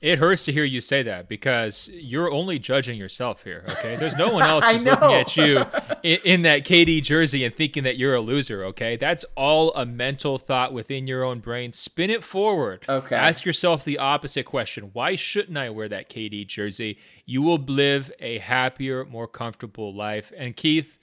[0.00, 3.64] It hurts to hear you say that because you're only judging yourself here.
[3.68, 5.64] Okay, there's no one else who's looking at you
[6.04, 8.62] in, in, that KD jersey and thinking that you're a loser.
[8.66, 11.72] Okay, that's all a mental thought within your own brain.
[11.72, 12.84] Spin it forward.
[12.88, 16.98] Okay, ask yourself the opposite question: Why shouldn't I wear that KD jersey?
[17.26, 20.32] You will live a happier, more comfortable life.
[20.36, 20.96] And Keith,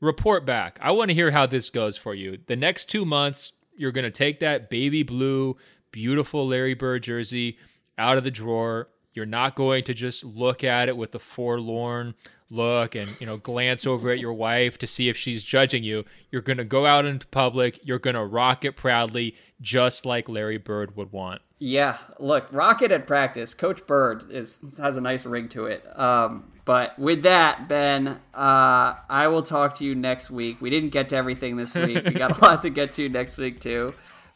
[0.00, 0.78] report back.
[0.80, 2.38] I want to hear how this goes for you.
[2.46, 5.56] The next two months, you're going to take that baby blue,
[5.90, 7.58] beautiful Larry Bird jersey
[7.98, 8.88] out of the drawer.
[9.14, 12.14] You're not going to just look at it with a forlorn
[12.50, 16.04] look and you know glance over at your wife to see if she's judging you.
[16.30, 17.80] You're going to go out into public.
[17.82, 21.42] You're going to rock it proudly, just like Larry Bird would want.
[21.58, 23.54] Yeah, look, rocket at practice.
[23.54, 25.84] Coach Bird is has a nice ring to it.
[25.98, 30.60] Um, but with that, Ben, uh, I will talk to you next week.
[30.60, 32.04] We didn't get to everything this week.
[32.04, 33.94] We got a lot to get to next week too.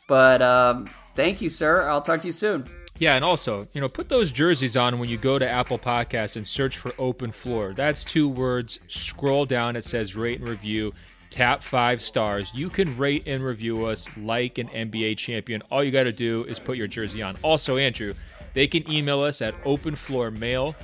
[0.09, 1.89] But um, thank you, sir.
[1.89, 2.65] I'll talk to you soon.
[3.01, 6.37] Yeah, and also, you know, put those jerseys on when you go to Apple Podcasts
[6.37, 7.73] and search for Open Floor.
[7.75, 8.79] That's two words.
[8.89, 10.93] Scroll down, it says rate and review.
[11.31, 12.53] Tap five stars.
[12.55, 15.63] You can rate and review us like an NBA champion.
[15.71, 17.39] All you got to do is put your jersey on.
[17.41, 18.13] Also, Andrew,
[18.53, 20.75] they can email us at openfloormail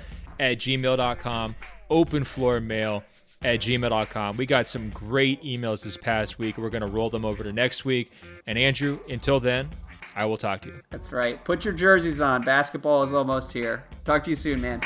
[0.40, 1.54] at gmail.com.
[1.90, 3.02] Openfloormail
[3.42, 4.36] at gmail.com.
[4.38, 6.56] We got some great emails this past week.
[6.56, 8.10] We're going to roll them over to next week.
[8.46, 9.68] And Andrew, until then,
[10.16, 10.80] I will talk to you.
[10.90, 11.44] That's right.
[11.44, 12.40] Put your jerseys on.
[12.40, 13.84] Basketball is almost here.
[14.06, 14.80] Talk to you soon, man.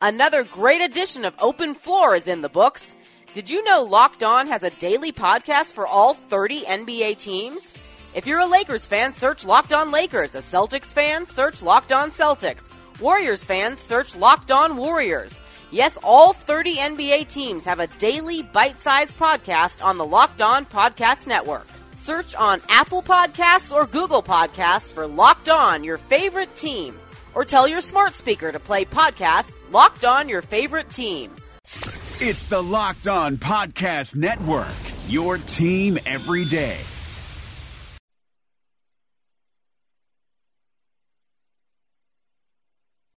[0.00, 2.96] Another great edition of Open Floor is in the books.
[3.34, 7.74] Did you know Locked On has a daily podcast for all 30 NBA teams?
[8.14, 10.34] If you're a Lakers fan, search Locked On Lakers.
[10.34, 12.70] A Celtics fan, search Locked On Celtics.
[12.98, 15.38] Warriors fans, search Locked On Warriors.
[15.70, 21.26] Yes, all 30 NBA teams have a daily bite-sized podcast on the Locked On Podcast
[21.26, 21.66] Network.
[22.06, 26.96] Search on Apple Podcasts or Google Podcasts for Locked On, your favorite team.
[27.34, 31.34] Or tell your smart speaker to play podcast Locked On, your favorite team.
[31.64, 34.68] It's the Locked On Podcast Network,
[35.08, 36.78] your team every day.